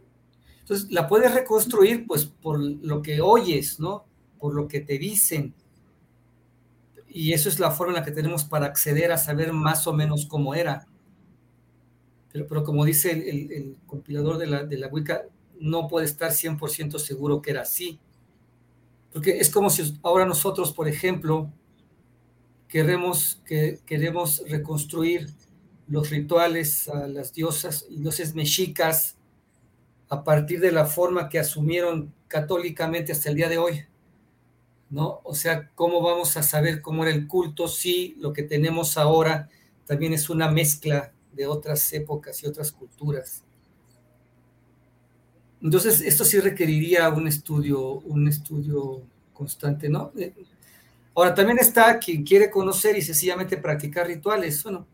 [0.61, 4.05] Entonces, la puedes reconstruir, pues, por lo que oyes, ¿no?
[4.39, 5.55] Por lo que te dicen,
[7.19, 9.93] y eso es la forma en la que tenemos para acceder a saber más o
[9.93, 10.87] menos cómo era.
[12.31, 15.25] Pero, pero como dice el, compilador de la, de la Wicca,
[15.59, 17.99] no puede estar 100% seguro que era así.
[19.13, 21.51] Porque es como si ahora nosotros, por ejemplo,
[22.69, 25.27] queremos, que, queremos reconstruir
[25.89, 29.17] los rituales a las diosas y dioses mexicas
[30.09, 33.87] a partir de la forma que asumieron católicamente hasta el día de hoy.
[34.91, 35.21] ¿No?
[35.25, 39.49] O sea, ¿cómo vamos a saber cómo era el culto si lo que tenemos ahora
[39.87, 43.45] también es una mezcla de otras épocas y otras culturas?
[45.63, 50.13] Entonces, esto sí requeriría un estudio, un estudio constante, ¿no?
[50.17, 50.33] Eh,
[51.15, 54.87] ahora, también está quien quiere conocer y sencillamente practicar rituales, bueno,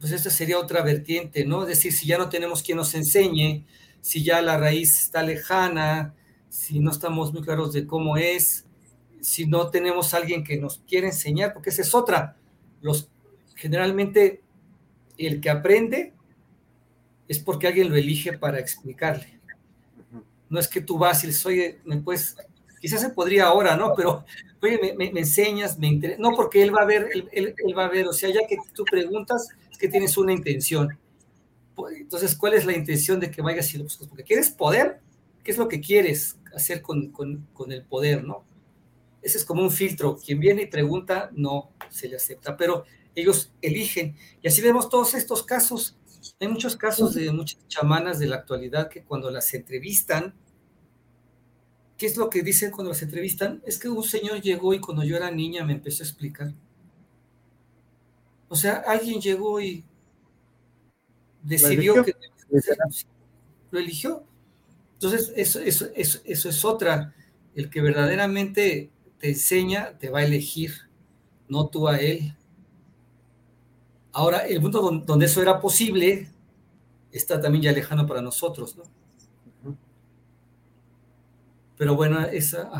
[0.00, 1.62] pues esta sería otra vertiente, ¿no?
[1.62, 3.64] Es decir, si ya no tenemos quien nos enseñe,
[4.00, 6.14] si ya la raíz está lejana,
[6.54, 8.64] si no estamos muy claros de cómo es,
[9.20, 12.36] si no tenemos alguien que nos quiera enseñar, porque esa es otra.
[12.80, 13.10] Los,
[13.56, 14.40] generalmente
[15.18, 16.12] el que aprende
[17.26, 19.40] es porque alguien lo elige para explicarle.
[20.48, 22.36] No es que tú vas y me puedes,
[22.80, 23.92] quizás se podría ahora, ¿no?
[23.96, 24.24] Pero,
[24.62, 26.22] oye, me, enseñas, me interesa.
[26.22, 28.84] No, porque él va a ver, él, va a ver, o sea, ya que tú
[28.84, 30.96] preguntas, es que tienes una intención.
[31.74, 34.06] Pues, entonces, ¿cuál es la intención de que vayas y lo busques?
[34.06, 35.00] Porque quieres poder,
[35.42, 36.38] ¿qué es lo que quieres?
[36.54, 38.44] Hacer con, con, el poder, ¿no?
[39.22, 40.16] Ese es como un filtro.
[40.16, 42.84] Quien viene y pregunta, no se le acepta, pero
[43.14, 44.16] ellos eligen.
[44.42, 45.96] Y así vemos todos estos casos.
[46.40, 50.34] Hay muchos casos de muchas chamanas de la actualidad que cuando las entrevistan,
[51.96, 53.62] ¿qué es lo que dicen cuando las entrevistan?
[53.66, 56.52] Es que un señor llegó y cuando yo era niña me empezó a explicar.
[58.48, 59.84] O sea, alguien llegó y
[61.42, 62.14] decidió que
[63.70, 64.24] lo eligió.
[64.94, 67.14] Entonces, eso, eso, eso, es otra.
[67.54, 70.72] El que verdaderamente te enseña, te va a elegir,
[71.48, 72.34] no tú a él.
[74.12, 76.28] Ahora, el mundo donde eso era posible
[77.12, 78.84] está también ya lejano para nosotros, ¿no?
[81.76, 82.70] Pero bueno, esa...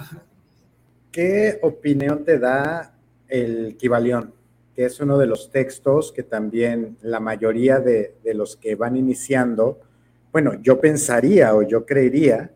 [1.10, 2.96] ¿Qué opinión te da
[3.28, 4.32] el Kibalión?
[4.74, 8.96] Que es uno de los textos que también la mayoría de, de los que van
[8.96, 9.80] iniciando,
[10.34, 12.50] bueno, yo pensaría o yo creería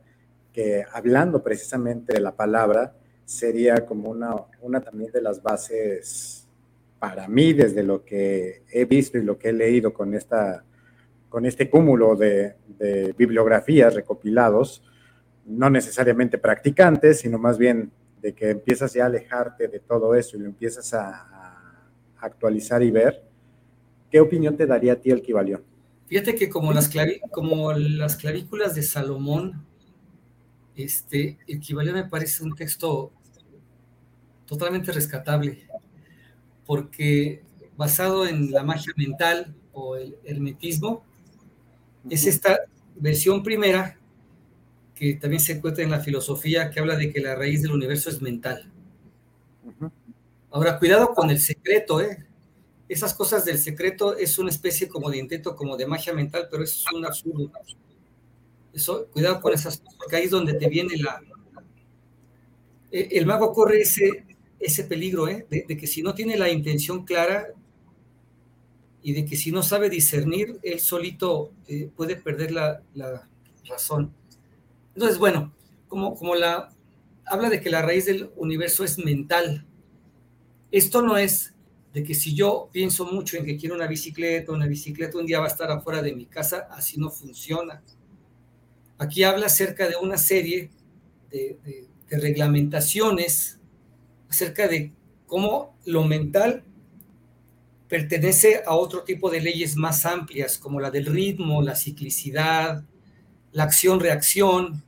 [0.53, 6.45] que hablando precisamente de la palabra, sería como una, una también de las bases
[6.99, 10.65] para mí, desde lo que he visto y lo que he leído con, esta,
[11.29, 12.57] con este cúmulo de,
[13.17, 14.83] bibliografías recopilados,
[15.47, 20.37] no necesariamente practicantes, sino más bien de que empiezas ya a alejarte de todo eso
[20.37, 21.27] y lo empiezas a,
[22.21, 23.23] actualizar y ver,
[24.11, 25.68] ¿qué opinión te daría a ti el Kibalión?
[26.09, 26.91] Fíjate que como las,
[27.31, 29.65] como las clavículas de Salomón,
[30.75, 33.13] este, Kibalión me parece un texto
[34.47, 35.69] totalmente rescatable
[36.65, 37.43] porque
[37.77, 41.03] basado en la magia mental o el hermetismo,
[42.11, 42.59] es esta
[42.97, 43.99] versión primera
[44.95, 48.11] que también se encuentra en la filosofía que habla de que la raíz del universo
[48.11, 48.71] es mental.
[50.51, 52.28] Ahora, cuidado con el secreto, ¿eh?
[52.89, 56.65] Esas cosas del secreto es una especie como de intento, como de magia mental, pero
[56.65, 57.51] eso es un absurdo.
[58.73, 61.21] Eso, cuidado con esas cosas, porque ahí es donde te viene la...
[62.91, 64.25] Eh, el mago corre ese,
[64.59, 65.47] ese peligro, ¿eh?
[65.51, 67.49] de, que si no tiene la intención clara
[69.03, 72.83] y de que si no sabe discernir, él solito eh, puede perder la,
[73.69, 74.15] razón.
[74.95, 75.53] Entonces, bueno,
[75.89, 76.71] como, como la
[77.27, 79.67] habla de que la raíz del universo es mental.
[80.71, 81.55] Esto no es
[81.93, 85.41] de que si yo pienso mucho en que quiero una bicicleta, una bicicleta un día
[85.41, 87.83] va a estar afuera de mi casa, así no funciona.
[88.99, 90.71] Aquí habla acerca de una serie
[91.31, 91.57] de,
[92.09, 93.59] de reglamentaciones
[94.29, 94.93] acerca de
[95.27, 96.65] cómo lo mental
[97.89, 102.85] pertenece a otro tipo de leyes más amplias, como la del ritmo, la ciclicidad,
[103.53, 104.85] la acción-reacción.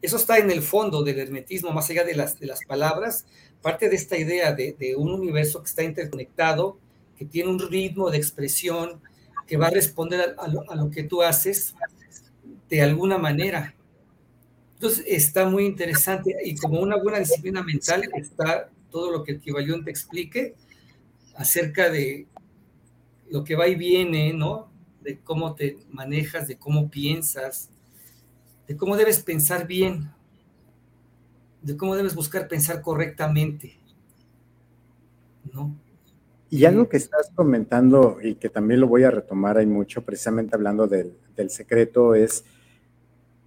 [0.00, 3.26] Eso está en el fondo del hermetismo, más allá de las, de las palabras,
[3.64, 6.76] parte de esta idea de, un universo que está interconectado,
[7.16, 9.00] que tiene un ritmo de expresión,
[9.46, 11.74] que va a responder a, lo, que tú haces
[12.68, 13.74] de alguna manera.
[14.74, 19.40] Entonces está muy interesante y como una buena disciplina mental está todo lo que el
[19.40, 20.54] te explique
[21.34, 22.26] acerca de
[23.30, 24.70] lo que va y viene, ¿no?
[25.00, 27.70] De cómo te manejas, de cómo piensas,
[28.68, 30.10] de cómo debes pensar bien,
[31.64, 33.78] de cómo debes buscar pensar correctamente,
[35.52, 35.74] ¿no?
[36.50, 40.54] Y algo que estás comentando y que también lo voy a retomar, hay mucho, precisamente
[40.54, 42.44] hablando del, del secreto, es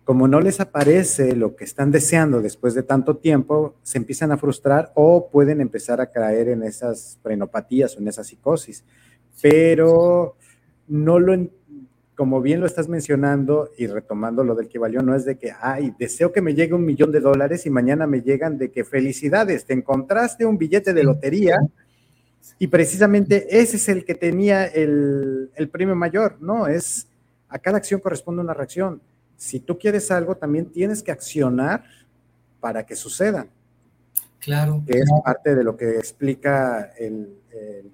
[0.03, 4.38] como no les aparece lo que están deseando después de tanto tiempo, se empiezan a
[4.38, 8.84] frustrar o pueden empezar a caer en esas prenopatías o en esa psicosis.
[9.41, 10.36] Pero
[10.88, 11.34] no lo,
[12.18, 15.53] como bien lo estás mencionando y retomando lo del que valió, no es de que,
[15.61, 18.84] ay, deseo que me llegue un millón de dólares y mañana me llegan de que
[18.84, 21.57] felicidades, te encontraste un billete de lotería
[22.59, 26.68] y precisamente ese es el que tenía el, el premio mayor, ¿no?
[26.68, 27.07] Es,
[27.47, 28.99] a cada acción corresponde una reacción
[29.38, 31.84] si tú quieres algo, también tienes que accionar
[32.59, 33.47] para que suceda.
[34.40, 34.84] Claro.
[34.86, 37.92] Que es parte de lo que explica el, el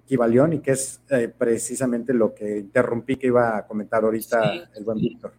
[0.54, 4.98] y que es eh, precisamente lo que interrumpí que iba a comentar ahorita el buen
[5.00, 5.34] Víctor.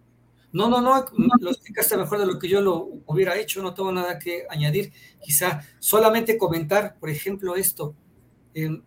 [0.52, 1.04] No, no, no,
[1.40, 4.92] lo explicaste mejor de lo que yo lo hubiera hecho, no tengo nada que añadir.
[5.20, 7.94] Quizá solamente comentar, por ejemplo, esto.
[8.54, 8.80] Eh,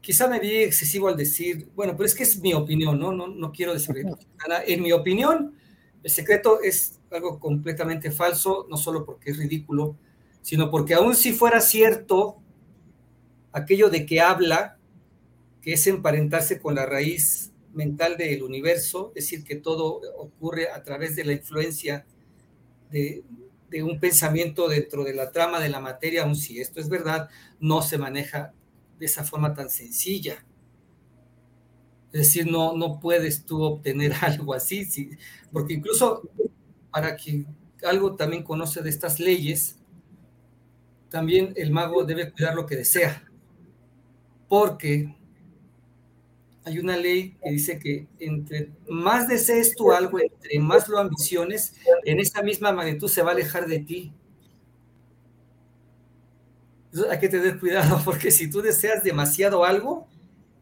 [0.00, 3.12] quizá me vi excesivo al decir, bueno, pero es que es mi opinión, ¿no?
[3.12, 4.64] No, no quiero decir nada.
[4.66, 5.54] En mi opinión,
[6.02, 9.96] el secreto es algo completamente falso, no solo porque es ridículo,
[10.42, 12.40] sino porque aún si fuera cierto
[13.52, 14.78] aquello de que habla,
[15.60, 20.82] que es emparentarse con la raíz mental del universo, es decir, que todo ocurre a
[20.82, 22.06] través de la influencia
[22.90, 23.24] de,
[23.84, 27.28] un pensamiento dentro de la trama de la materia, aun si esto es verdad,
[27.60, 28.52] no se maneja
[28.98, 30.44] de esa forma tan sencilla.
[32.12, 35.10] Es decir, no, no puedes tú obtener algo así,
[35.52, 36.28] porque incluso
[36.90, 37.46] para que
[37.84, 39.79] algo también conoce de estas leyes,
[41.10, 43.24] también el mago debe cuidar lo que desea,
[44.48, 45.14] porque
[46.64, 51.74] hay una ley que dice que entre más desees tú algo, entre más lo ambiciones,
[52.04, 54.12] en esa misma magnitud se va a alejar de ti.
[57.08, 60.06] hay que tener cuidado porque si tú deseas demasiado algo,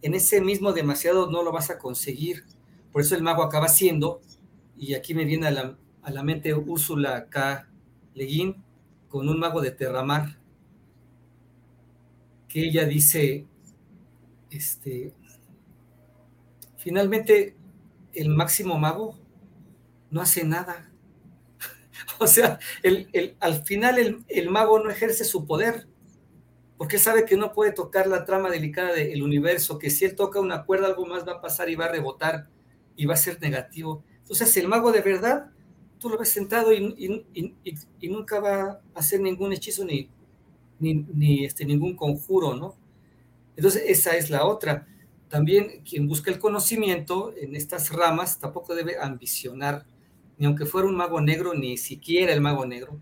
[0.02, 2.44] en ese mismo demasiado no lo vas a conseguir.
[2.92, 4.20] Por eso el mago acaba siendo,
[4.76, 7.68] y aquí me viene a la, a la mente Úrsula K.
[8.14, 8.62] Leguín
[9.08, 10.37] con un mago de Terramar,
[12.48, 13.46] que ella dice,
[14.50, 15.12] este,
[16.78, 17.56] finalmente
[18.14, 19.18] el máximo mago
[20.10, 20.90] no hace nada.
[22.18, 25.86] o sea, el, al final el, el, mago no ejerce su poder,
[26.78, 30.40] porque sabe que no puede tocar la trama delicada del universo, que si él toca
[30.40, 32.48] una cuerda algo más va a pasar y va a rebotar
[32.96, 34.04] y va a ser negativo.
[34.20, 35.50] Entonces el mago de verdad,
[35.98, 40.10] tú lo ves sentado y, y, nunca va a hacer ningún hechizo ni,
[40.78, 42.74] ni, ni este, ningún conjuro, ¿no?
[43.56, 44.86] Entonces esa es la otra
[45.28, 49.84] también quien busca el conocimiento en estas ramas tampoco debe ambicionar,
[50.38, 52.98] ni aunque fuera un mago negro, ni siquiera el mago negro.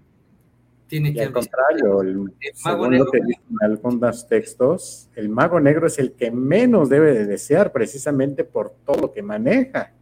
[0.89, 2.33] Tiene que al contrario, el,
[2.64, 7.27] mago negro, que dicen algunos textos, el mago negro es el que menos debe de
[7.27, 9.93] desear precisamente por todo lo que maneja.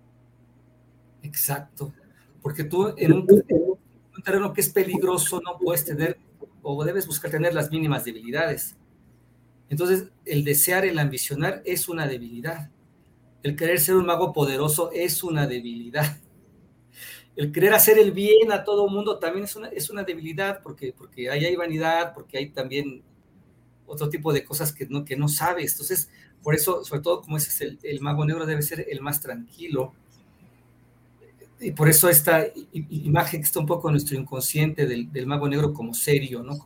[1.22, 1.93] Exacto,
[2.43, 6.18] porque tú en un, en un terreno que es peligroso no puedes tener
[6.65, 8.77] o debes buscar tener las mínimas debilidades
[9.69, 12.71] entonces, el desear, el ambicionar es una debilidad.
[13.43, 16.19] El querer ser un mago poderoso es una debilidad.
[17.37, 20.95] El querer hacer el bien a todo mundo también es una, es una debilidad porque,
[20.97, 23.03] porque ahí hay vanidad, porque hay también
[23.87, 25.73] otro tipo de cosas que no, que no sabes.
[25.73, 26.09] Entonces,
[26.45, 29.95] por eso, sobre todo como es el, el mago negro debe ser el más tranquilo.
[31.65, 35.73] Y por eso esta imagen que está un poco en nuestro inconsciente del, mago negro
[35.73, 36.59] como serio, ¿no?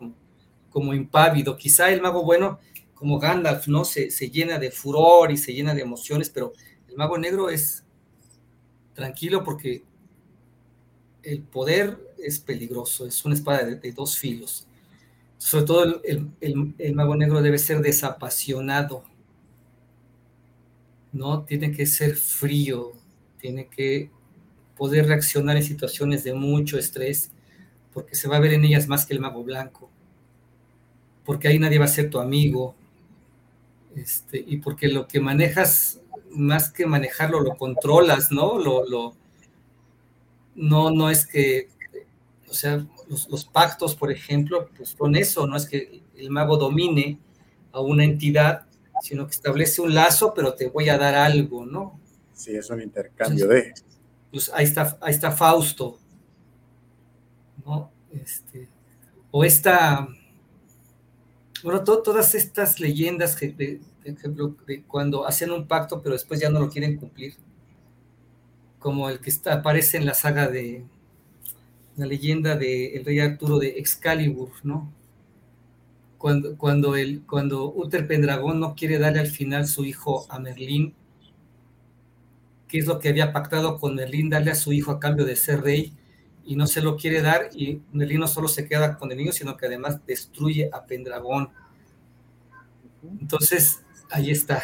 [0.70, 1.56] Como, impávido.
[1.56, 2.58] Quizá el mago bueno
[2.94, 3.84] como Gandalf, ¿no?
[3.84, 6.52] Se, llena de furor y se llena de emociones, pero
[6.88, 7.84] el mago negro es
[8.92, 9.84] tranquilo porque
[11.22, 14.66] el poder es peligroso, es una espada de, dos filos.
[15.36, 19.04] Sobre todo el, mago negro debe ser desapasionado,
[21.12, 21.44] ¿no?
[21.44, 22.94] Tiene que ser frío,
[23.38, 24.10] tiene que
[24.78, 27.32] poder reaccionar en situaciones de mucho estrés,
[27.92, 29.90] porque se va a ver en ellas más que el mago blanco,
[31.24, 32.76] porque ahí nadie va a ser tu amigo,
[33.96, 36.00] este, y porque lo que manejas,
[36.30, 38.58] más que manejarlo, lo controlas, ¿no?
[38.58, 39.16] Lo, lo,
[40.54, 41.68] no, no es que,
[42.48, 47.18] o sea, los, pactos, por ejemplo, pues son eso, no es que el mago domine
[47.72, 48.66] a una entidad,
[49.02, 51.98] sino que establece un lazo, pero te voy a dar algo, ¿no?
[52.32, 53.74] Sí, es un intercambio de...
[54.30, 55.98] Pues ahí está, ahí está Fausto,
[57.64, 57.90] ¿no?
[58.12, 58.68] Este,
[59.30, 60.08] o esta
[61.62, 64.56] bueno, todas estas leyendas, que, de, ejemplo,
[64.86, 67.34] cuando hacen un pacto, pero después ya no lo quieren cumplir,
[68.78, 70.84] como el que está, aparece en la saga de
[71.96, 74.92] la leyenda del rey Arturo de Excalibur, ¿no?
[76.16, 80.94] Cuando, cuando, el, cuando Uther Pendragón no quiere darle al final su hijo a Merlín,
[82.68, 85.36] que es lo que había pactado con Merlín, darle a su hijo a cambio de
[85.36, 85.94] ser rey,
[86.48, 89.32] y no se lo quiere dar y Merlín no solo se queda con el niño,
[89.32, 91.50] sino que además destruye a Pendragón.
[93.20, 94.62] Entonces, ahí está,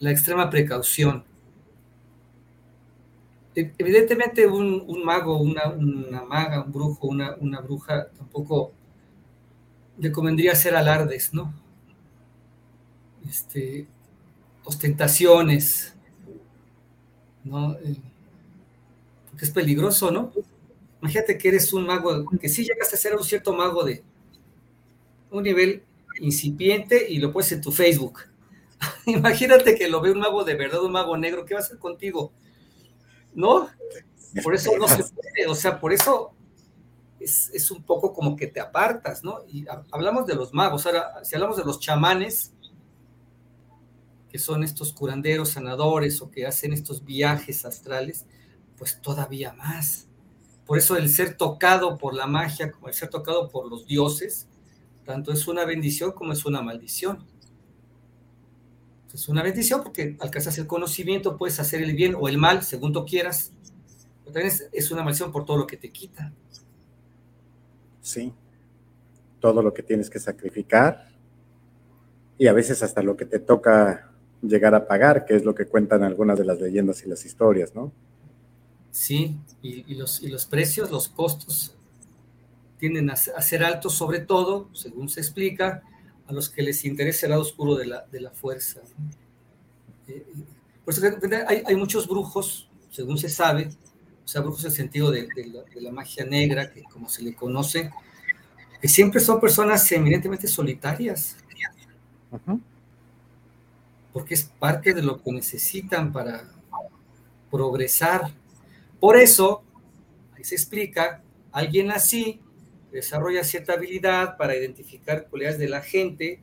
[0.00, 1.24] la extrema precaución.
[3.54, 8.72] Evidentemente un, mago, una, maga, un brujo, una, una bruja, tampoco
[9.98, 11.54] le convendría hacer alardes, ¿no?
[13.28, 13.86] Este,
[14.64, 15.91] ostentaciones,
[17.44, 17.74] ¿no?
[17.74, 17.96] Eh,
[19.40, 20.32] es peligroso, ¿no?
[21.00, 24.04] Imagínate que eres un mago, que sí llegas a ser un cierto mago de
[25.30, 25.82] un nivel
[26.20, 28.20] incipiente y lo puedes en tu Facebook.
[29.06, 31.78] Imagínate que lo ve un mago de verdad, un mago negro, ¿qué va a hacer
[31.78, 32.32] contigo?
[33.34, 33.68] ¿No?
[34.44, 36.32] Por eso no se puede, o sea, por eso
[37.18, 39.40] es, es, un poco como que te apartas, ¿no?
[39.48, 42.51] Y hablamos de los magos, ahora, si hablamos de los chamanes,
[44.32, 48.24] que son estos curanderos, sanadores o que hacen estos viajes astrales,
[48.78, 50.08] pues todavía más.
[50.64, 54.48] Por eso el ser tocado por la magia, como el ser tocado por los dioses,
[55.04, 57.26] tanto es una bendición como es una maldición.
[59.12, 62.94] Es una bendición porque alcanzas el conocimiento, puedes hacer el bien o el mal, según
[62.94, 63.52] tú quieras.
[64.24, 66.32] Pero también es, una maldición por todo lo que te quita.
[68.00, 68.32] Sí,
[69.40, 71.10] todo lo que tienes que sacrificar
[72.38, 74.11] y a veces hasta lo que te toca
[74.42, 77.74] llegar a pagar, que es lo que cuentan algunas de las leyendas y las historias,
[77.74, 77.92] ¿no?
[78.92, 79.38] ¿sí?
[79.62, 81.74] Y, los, y los precios, los costos
[82.78, 85.82] tienden a, ser altos, sobre todo, según se explica,
[86.26, 88.80] a los que les interesa el lado oscuro de la, de la fuerza.
[90.08, 90.24] Eh,
[90.84, 91.02] por eso
[91.48, 93.70] hay, hay, muchos brujos, según se sabe,
[94.24, 95.28] o sea, brujos en el sentido de,
[95.74, 97.90] la, magia negra, que como se le conoce,
[98.80, 101.36] que siempre son personas eminentemente solitarias.
[104.12, 106.44] Porque es parte de lo que necesitan para
[107.50, 108.32] progresar.
[109.00, 109.62] Por eso,
[110.36, 112.40] ahí se explica, alguien así
[112.90, 116.40] desarrolla cierta habilidad para identificar cualidades de la gente,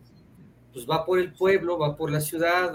[0.73, 2.73] pues va por el pueblo, va por la ciudad,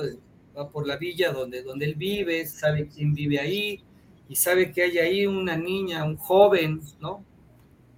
[0.57, 3.83] va por la villa donde, donde él vive, sabe quién vive ahí
[4.29, 7.25] y sabe que hay ahí una niña, un joven, ¿no?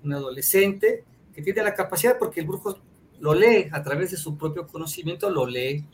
[0.02, 2.78] Un adolescente que tiene la capacidad, porque el brujo
[3.20, 5.84] lo lee a través de su propio conocimiento, lo lee.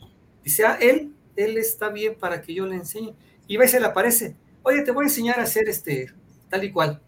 [0.43, 3.13] Dice, ah, él, él está bien para que yo le enseñe.
[3.47, 6.11] Y va y se le aparece, oye, te voy a enseñar a hacer este,
[6.49, 7.01] tal y cual.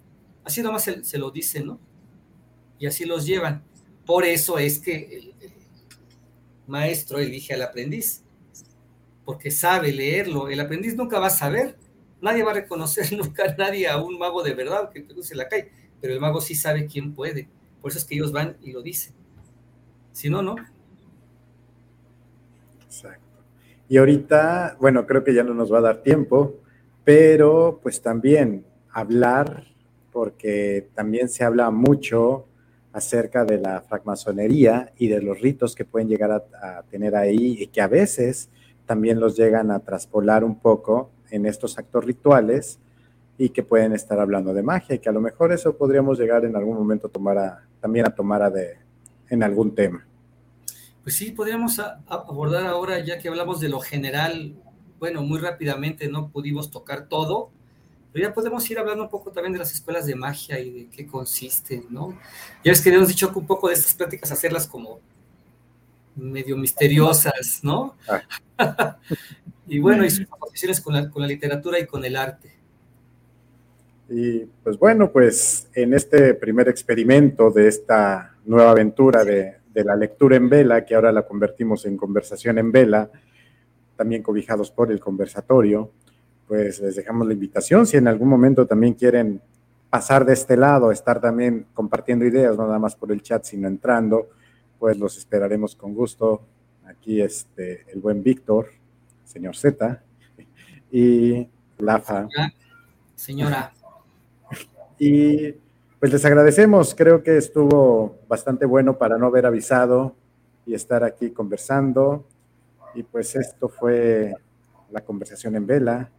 [0.43, 1.79] Así nomás se, lo dice, ¿no?
[2.77, 3.63] Y así los llevan.
[4.05, 5.33] Por eso es que el
[6.67, 8.23] maestro elige al aprendiz
[9.25, 10.49] porque sabe leerlo.
[10.49, 11.77] El aprendiz nunca va a saber,
[12.21, 15.71] nadie va a reconocer nunca nadie a un mago de verdad que cruce la calle,
[15.99, 17.49] pero el mago sí sabe quién puede.
[17.81, 19.13] Por eso es que ellos van y lo dicen.
[20.11, 20.55] Si no, no.
[22.85, 23.24] Exacto.
[23.87, 26.55] Y ahorita, bueno, creo que ya no nos va a dar tiempo,
[27.03, 29.65] pero pues también hablar,
[30.11, 32.45] porque también se habla mucho
[32.93, 37.67] acerca de la francmasonería y de los ritos que pueden llegar a, tener ahí y
[37.67, 38.49] que a veces
[38.85, 42.79] también los llegan a traspolar un poco en estos actos rituales
[43.37, 46.45] y que pueden estar hablando de magia y que a lo mejor eso podríamos llegar
[46.45, 48.77] en algún momento tomar a, también a tomar a de,
[49.29, 50.07] en algún tema.
[51.05, 54.55] Pues sí, podríamos abordar ahora, ya que hablamos de lo general,
[54.97, 57.51] bueno, muy rápidamente no pudimos tocar todo,
[58.11, 60.89] pero ya podemos ir hablando un poco también de las escuelas de magia y de
[60.89, 62.17] qué consisten, ¿no?
[62.63, 64.99] Ya es que habíamos dicho que un poco de estas prácticas hacerlas como
[66.15, 67.95] medio misteriosas, ¿no?
[68.57, 68.97] Ah.
[69.67, 72.51] y bueno, y sus asociaciones con la, con la literatura y con el arte.
[74.09, 79.95] Y pues bueno, pues en este primer experimento de esta nueva aventura de, de, la
[79.95, 83.09] lectura en vela, que ahora la convertimos en conversación en vela,
[83.95, 85.91] también cobijados por el conversatorio,
[86.47, 87.85] pues les dejamos la invitación.
[87.85, 89.41] Si en algún momento también quieren
[89.89, 93.67] pasar de este lado, estar también compartiendo ideas, no nada más por el chat, sino
[93.67, 94.29] entrando,
[94.79, 96.41] pues los esperaremos con gusto.
[96.85, 98.67] Aquí este, el buen Víctor,
[99.23, 100.01] señor Z,
[100.91, 101.47] y
[101.79, 102.27] Lafa.
[103.15, 103.73] Señora.
[104.97, 105.55] Y
[106.05, 110.15] pues les agradecemos, creo que estuvo bastante bueno para no haber avisado
[110.63, 112.27] y estar aquí conversando.
[112.93, 114.31] Y pues esto fue
[114.91, 116.11] la conversación en vela,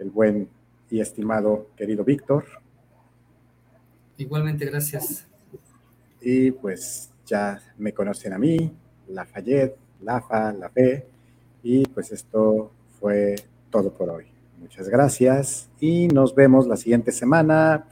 [0.00, 0.48] el buen
[0.90, 2.46] y estimado querido Víctor.
[4.16, 5.28] Igualmente, gracias.
[6.20, 8.76] Y pues ya me conocen a mí,
[9.06, 11.06] Lafayette, Lafa, La Fe,
[11.62, 13.36] y pues esto fue
[13.70, 14.26] todo por hoy.
[14.58, 17.86] Muchas gracias y nos vemos la siguiente semana.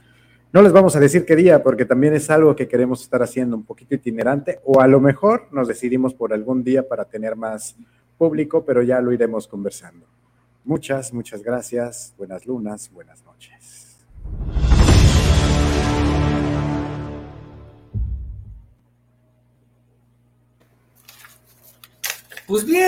[0.53, 3.57] No les vamos a decir qué día porque también es algo que queremos estar haciendo
[3.57, 7.75] un poquito itinerante o a lo mejor nos decidimos por algún día para tener más
[8.17, 10.07] público, pero ya lo iremos conversando.
[10.63, 12.13] Muchas, muchas gracias.
[12.17, 13.97] Buenas lunas, buenas noches.
[22.47, 22.85] Pues bien.